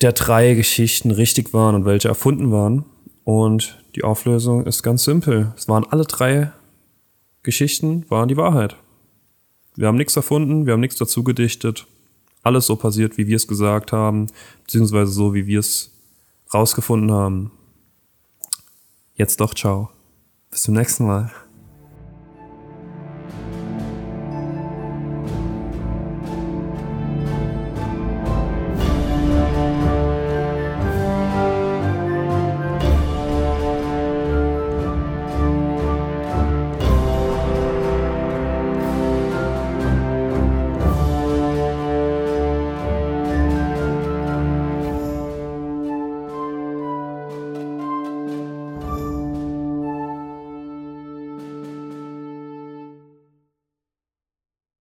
der 0.00 0.12
drei 0.12 0.54
Geschichten 0.54 1.10
richtig 1.10 1.52
waren 1.52 1.74
und 1.74 1.84
welche 1.84 2.08
erfunden 2.08 2.50
waren. 2.52 2.84
Und 3.24 3.82
die 3.94 4.04
Auflösung 4.04 4.64
ist 4.64 4.82
ganz 4.82 5.04
simpel. 5.04 5.52
Es 5.56 5.68
waren 5.68 5.84
alle 5.90 6.04
drei 6.04 6.52
Geschichten, 7.42 8.04
waren 8.08 8.28
die 8.28 8.36
Wahrheit. 8.36 8.76
Wir 9.76 9.86
haben 9.86 9.96
nichts 9.96 10.16
erfunden, 10.16 10.66
wir 10.66 10.72
haben 10.72 10.80
nichts 10.80 10.96
dazu 10.96 11.22
gedichtet. 11.22 11.86
Alles 12.42 12.66
so 12.66 12.76
passiert, 12.76 13.18
wie 13.18 13.26
wir 13.26 13.36
es 13.36 13.46
gesagt 13.46 13.92
haben, 13.92 14.28
beziehungsweise 14.64 15.12
so, 15.12 15.34
wie 15.34 15.46
wir 15.46 15.60
es 15.60 15.90
rausgefunden 16.52 17.12
haben. 17.12 17.50
Jetzt 19.14 19.40
doch, 19.40 19.54
ciao. 19.54 19.90
Bis 20.50 20.62
zum 20.62 20.74
nächsten 20.74 21.06
Mal. 21.06 21.30